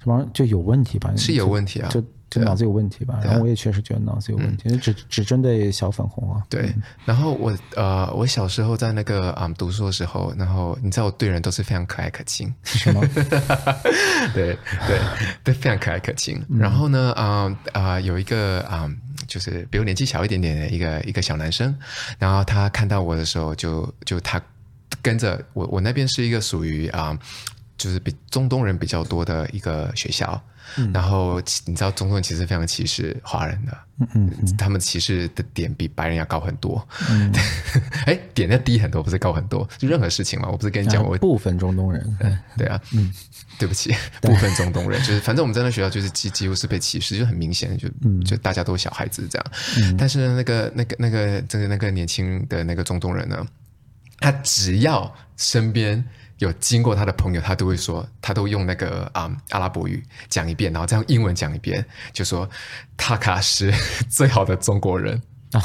[0.00, 1.12] 什么就有问题吧？
[1.16, 2.00] 是有问题啊，就。
[2.30, 6.42] 就脑子有问题吧，然后我也确实觉得脑子有问题，只只针对小粉红啊。
[6.50, 6.74] 对，
[7.04, 13.00] 然后我呃，我小时候在那个啊读书的时候，然后你知道我对人都是非常可爱可亲，是吗？
[14.34, 14.56] 对
[14.86, 15.00] 对
[15.44, 16.38] 对，非常可爱可亲。
[16.48, 18.90] 然后呢，啊啊，有一个啊，
[19.26, 21.74] 就是比我年纪小一点点的一个一个小男生，
[22.18, 24.40] 然后他看到我的时候，就就他
[25.00, 27.18] 跟着我，我那边是一个属于啊，
[27.78, 30.38] 就是比中东人比较多的一个学校。
[30.76, 34.56] 嗯、然后你知道中东人其实非常歧视华人的，嗯嗯，嗯。
[34.58, 37.32] 他们歧视的点比白人要高很多，嗯，
[38.04, 43.10] 哎，点要低很多，不是高很多，就任何事情嘛，我不是跟你讲，我部分中东人， 对对啊，嗯，
[43.58, 47.88] 对不起，部分中东人，就是反正我们在那学校就是几几乎是被歧视，就很明显，就
[48.26, 49.46] 就大家都是小孩子这样，
[49.80, 53.42] 嗯、但是那个那个那个这个那个年轻的那个中东人呢，
[54.18, 56.04] 他只要身边。
[56.38, 62.48] 有经过他的朋友，他都会说，他都用那个啊、嗯、阿拉伯语讲一遍，然后再用英文讲一遍，就说
[62.96, 63.72] 塔卡是
[64.08, 65.20] 最好的中国人。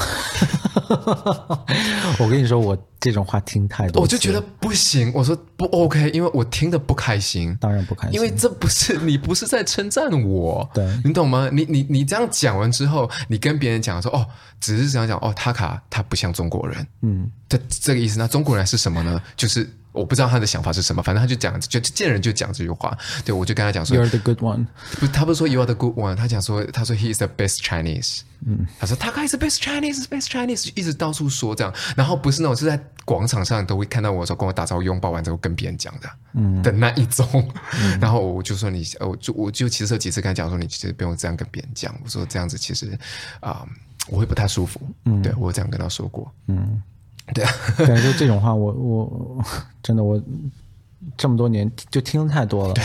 [2.18, 5.12] 我跟你说，我这种话听太多，我就觉得不行。
[5.14, 7.54] 我说不 OK，因为我听得不开心。
[7.60, 11.50] 当然不开心，因为这不是你不是在称赞我，对，你懂吗？
[11.52, 14.26] 你你你这样讲完之后，你跟别人讲说哦，
[14.58, 18.18] 只是这样讲哦，塔卡他不像中国人，嗯，这这个意思。
[18.18, 19.20] 那中国人是什么呢？
[19.36, 19.70] 就是。
[19.94, 22.94] 我不知道他的想法是什么，反正他就讲，就见人就讲这句话。
[23.24, 24.66] 对，我就跟他讲说，You are the good one。
[24.98, 28.22] 不，他不是说 You are the good one，他讲说，他说 He is the best Chinese。
[28.44, 31.72] 嗯，他说他还是 best Chinese，best Chinese，一直到处说这样。
[31.96, 37.26] 然后不是那种是在广场上都会看到我说跟我打招呼、拥抱完之后跟别人讲的，嗯的那一种。
[37.80, 41.94] 嗯、然后我就说你，我就我就其实有几次跟他讲说，你其实不用这样跟别人讲。
[42.02, 42.90] 我说这样子其实
[43.38, 43.68] 啊、呃，
[44.08, 44.80] 我会不太舒服。
[45.04, 46.30] 嗯，对我这样跟他说过。
[46.48, 46.82] 嗯。
[47.32, 49.44] 对啊，对，就这种话我，我我
[49.82, 50.20] 真的我
[51.16, 52.84] 这么多年就听太多了，对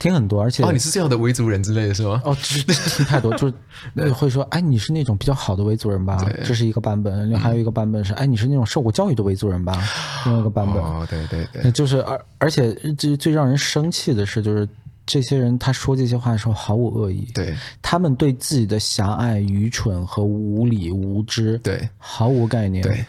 [0.00, 2.22] 听很多，而且哦，你是这样的维族人之类的是吗？
[2.24, 3.52] 哦，听太多，就
[3.96, 6.16] 是会说，哎，你是那种比较好的维族人吧？
[6.24, 9.78] 对这是一个版本，还有一个版本是，哎，你是那种受过教育的维族人吧？
[10.24, 14.66] 另外一个版本，哦，对对对，就是而而且最最让人生气的是，就是
[15.04, 23.04] 这些人他说这些话的时候毫无恶意，对，他们对自己的狭隘、愚蠢和无理无知，对，毫无概念，对。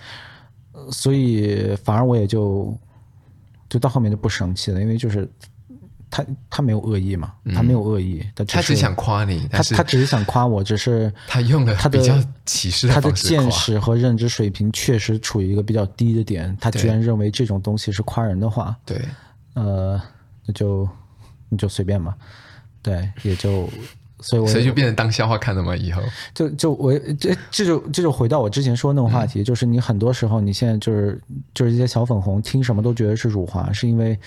[0.91, 2.77] 所以反而我也就
[3.69, 5.29] 就到后面就不生气了，因为就是
[6.09, 12.15] 他他没有恶意嘛，他没有恶意，他他只想夸你，他他只是想夸我，只是 他用了他比较
[12.45, 19.01] 歧视他的见识和认知水平确实处于一个比较低的点，他居然认为这种东西是夸人的话，对，
[19.53, 20.01] 呃，
[20.45, 20.87] 那就
[21.49, 22.15] 你就随便吧，
[22.81, 23.69] 对，也就。
[24.21, 25.75] 所以，我所以就变成当笑话看了吗？
[25.75, 26.01] 以后
[26.33, 31.19] 就就我这这就这就回到我之前说的那种话题，嗯、就是你很多时候你现在就是
[31.53, 34.17] 就是一些小粉红听什么都觉得是辱华，是因为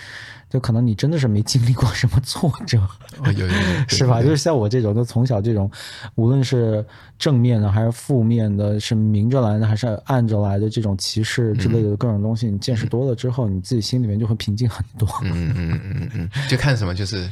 [0.51, 2.79] 就可能你真的是没经历过什么挫折，
[3.19, 3.55] 哦、有有有
[3.89, 4.23] 是吧？
[4.23, 5.71] 就是像我这种，就从小这种，
[6.17, 6.85] 无论是
[7.19, 15.09] 正面的还是负面的，是明着来的还是暗着来的这种歧视之类的各种东西，嗯、你见识多了之后，你自己心里面就会平静很多。
[15.23, 17.31] 嗯嗯嗯嗯嗯，就看什么就是。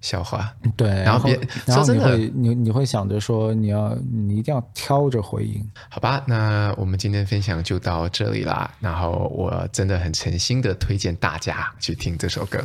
[0.00, 6.22] 笑话，对，然后别然后你会你你会想着说你要你一定要挑着回应，好吧？
[6.26, 8.70] 那我们今天分享就到这里啦。
[8.80, 12.64] 然后我真的很诚心的推荐大家去听这首歌，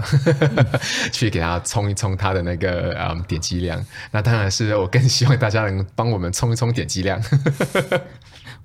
[1.12, 3.84] 去给他冲一冲他的那个嗯点击量。
[4.12, 7.22] 那当然是我更希望大家能帮我们冲一冲点击量。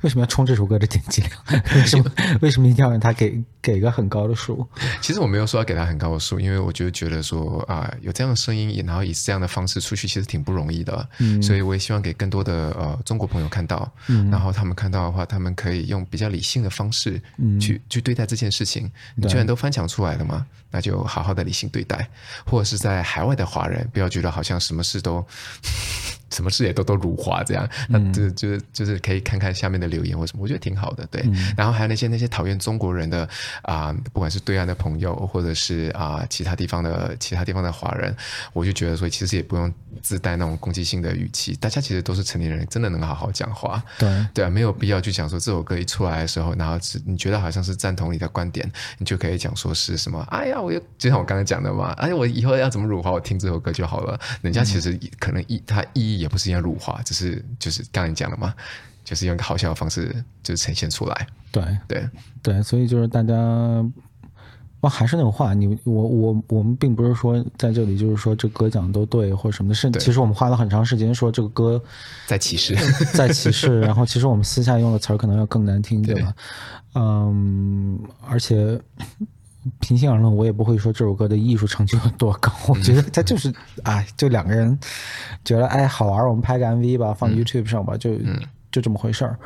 [0.03, 1.33] 为什么要冲这首歌的点击量？
[1.75, 2.05] 为什么
[2.41, 4.67] 为什么一定要让他给给一个很高的数？
[5.01, 11.09] 其实我没有说要给他很高的数，因为我就觉得说啊，有这样的声音，然后以这样的方式出去，其实挺不容易的。
[11.19, 17.21] 嗯，所以我也希望给更多的呃中国朋友看到，嗯，然后他们看到的话，他们可以用比较理性的方式
[17.61, 18.91] 去、嗯、去对待这件事情。
[19.17, 22.09] 你居然都翻墙出来了嘛，那就好好的理性对待，
[22.47, 25.27] 或者是在海外的华人，不要觉得好像什么事都。
[26.31, 31.07] 什么事也都都如滑这样，那就就就是可以看看下面的留言或什么，我觉得挺好的。
[31.11, 33.23] 对，嗯、然后还有那些那些讨厌中国人的
[33.63, 38.15] 啊、呃，不管是对岸的朋友，或者是啊、呃、其他地方的其他地方的华人，
[38.53, 39.73] 我就觉得说，其实也不用
[40.03, 41.55] 自带那种攻击性的语气。
[41.57, 43.83] 大家其实都是成年人，真的能好好讲话。
[43.99, 50.21] 对对啊，没有必要去讲说这首歌一出来的时候，然后是你觉得好像是赞同你的观点，你就可以讲说是什么？
[50.31, 54.19] 哎呀，我又就像我刚才讲的嘛，哎呀，我以后要怎么辱华，我听这首歌就好了。
[54.43, 57.01] 人家其实可能意他意义也不是要辱华。
[57.03, 58.55] 只是就是刚才讲了嘛，
[59.05, 61.27] 就是用一个好笑的方式就是呈现出来。
[61.51, 62.09] 对对
[62.43, 63.35] 对，所以就是大家，
[64.81, 71.83] 哇，还是那种话，你我我我们并不是说在这里就是说这歌讲的都对或者什么的，是其实我们花了很长时间说这个歌
[72.27, 72.77] 在歧视，
[73.15, 76.35] 在歧视， 然后其实我们私下用的词儿可能要更难听，对吧？
[76.95, 77.99] 嗯，
[78.29, 78.81] 而且。
[79.81, 82.53] 平心而论，我也不会说这首歌的艺术成就有多高。
[82.69, 83.53] 我觉得他就是，
[83.83, 84.79] 哎，就两个人
[85.45, 88.11] 觉得哎好玩，我们拍个 MV 吧，放 YouTube 上吧，就
[88.71, 89.39] 就这么回事儿。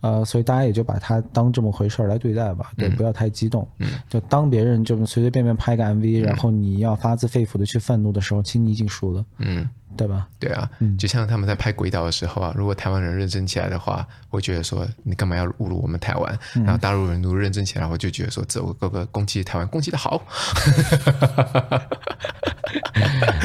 [0.00, 3.68] 呃，所以大家也就把它当这么回事儿来对待吧，对，不要太激动。
[4.08, 9.24] 就当别人这么随随便便拍个 MV，然后你要发自肺腑的去愤怒的时候，其实你已经输了。
[9.38, 9.68] 嗯。
[9.96, 10.28] 对吧？
[10.38, 16.38] 对啊，嗯，就像他们在拍鬼岛的时候啊，如果台湾人认真起来的话，会觉得说你干嘛要侮辱我们台湾？
[16.54, 20.22] 嗯、然后大陆人如果认真起来，我就觉得说这我哥哥攻击台湾攻击的好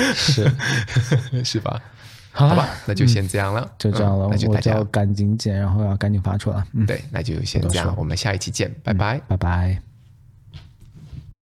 [0.13, 0.51] 是
[1.41, 1.81] 是吧？
[2.31, 6.63] 好吧，那就先这样了，嗯、就这样了，嗯、那就大家赶紧剪，然后要赶紧发出来。
[6.73, 9.90] 嗯，对，那就先这样，我们下一期见，拜拜，拜拜。